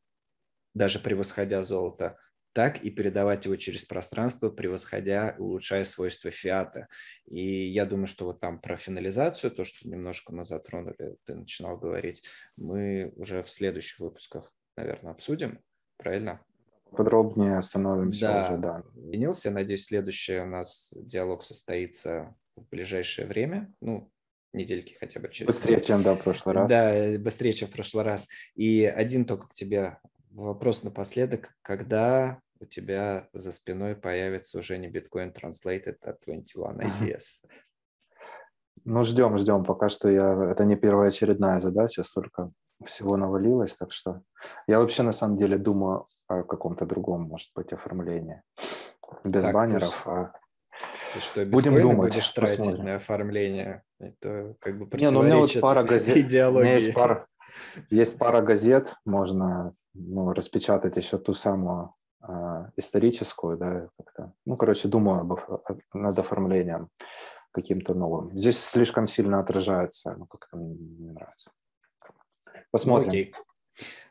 [0.77, 2.17] даже превосходя золото,
[2.53, 6.87] так и передавать его через пространство, превосходя, улучшая свойства фиата.
[7.27, 11.77] И я думаю, что вот там про финализацию, то, что немножко мы затронули, ты начинал
[11.77, 12.23] говорить,
[12.55, 15.59] мы уже в следующих выпусках наверное, обсудим,
[15.97, 16.39] правильно?
[16.91, 18.41] Подробнее остановимся да.
[18.41, 18.83] уже, да.
[18.95, 24.09] Ленился, надеюсь, следующий у нас диалог состоится в ближайшее время, ну,
[24.53, 25.47] недельки хотя бы через.
[25.47, 26.69] Быстрее, чем, да, в прошлый раз.
[26.69, 28.29] Да, быстрее, чем в прошлый раз.
[28.55, 29.97] И один только к тебе
[30.43, 31.49] вопрос напоследок.
[31.61, 37.23] Когда у тебя за спиной появится уже не Bitcoin Translated, а 21 IDS?
[38.85, 39.65] Ну, ждем, ждем.
[39.65, 40.51] Пока что я...
[40.51, 42.49] это не первая очередная задача, столько
[42.85, 44.21] всего навалилось, так что
[44.67, 48.41] я вообще на самом деле думаю о каком-то другом, может быть, оформлении.
[49.23, 50.31] Без так, баннеров, ты, а
[51.13, 52.11] ты что, будем думать.
[52.11, 52.85] будешь тратить посмотрим.
[52.85, 53.83] на оформление?
[53.99, 56.17] Это как бы Не, ну у меня вот пара газет.
[56.17, 57.25] У меня есть пара,
[57.89, 61.93] есть пара газет, можно ну, распечатать еще ту самую
[62.27, 64.33] э, историческую, да, как-то.
[64.45, 65.39] Ну, короче, думаю об,
[65.93, 66.89] над оформлением
[67.51, 68.37] каким-то новым.
[68.37, 71.51] Здесь слишком сильно отражается, ну, как-то мне не нравится.
[72.71, 73.09] Посмотрим.
[73.09, 73.33] окей.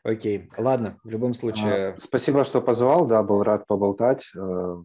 [0.03, 1.89] Окей, ладно, в любом случае.
[1.89, 4.83] А, спасибо, что позвал, да, был рад поболтать, э,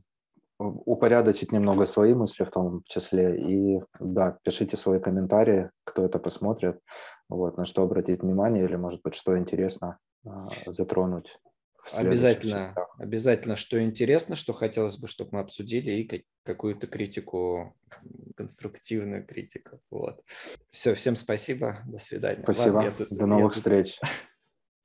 [0.63, 3.39] упорядочить немного свои мысли в том числе.
[3.39, 6.79] И да, пишите свои комментарии, кто это посмотрит,
[7.29, 11.39] вот, на что обратить внимание или, может быть, что интересно а, затронуть.
[11.97, 12.95] Обязательно, часах.
[12.99, 17.77] обязательно, что интересно, что хотелось бы, чтобы мы обсудили, и какую-то критику,
[18.37, 19.81] конструктивную критику.
[19.91, 20.23] Вот.
[20.71, 22.43] Все, всем спасибо, до свидания.
[22.45, 23.99] Спасибо, Ладно, тут, до новых встреч.
[23.99, 24.11] Тут...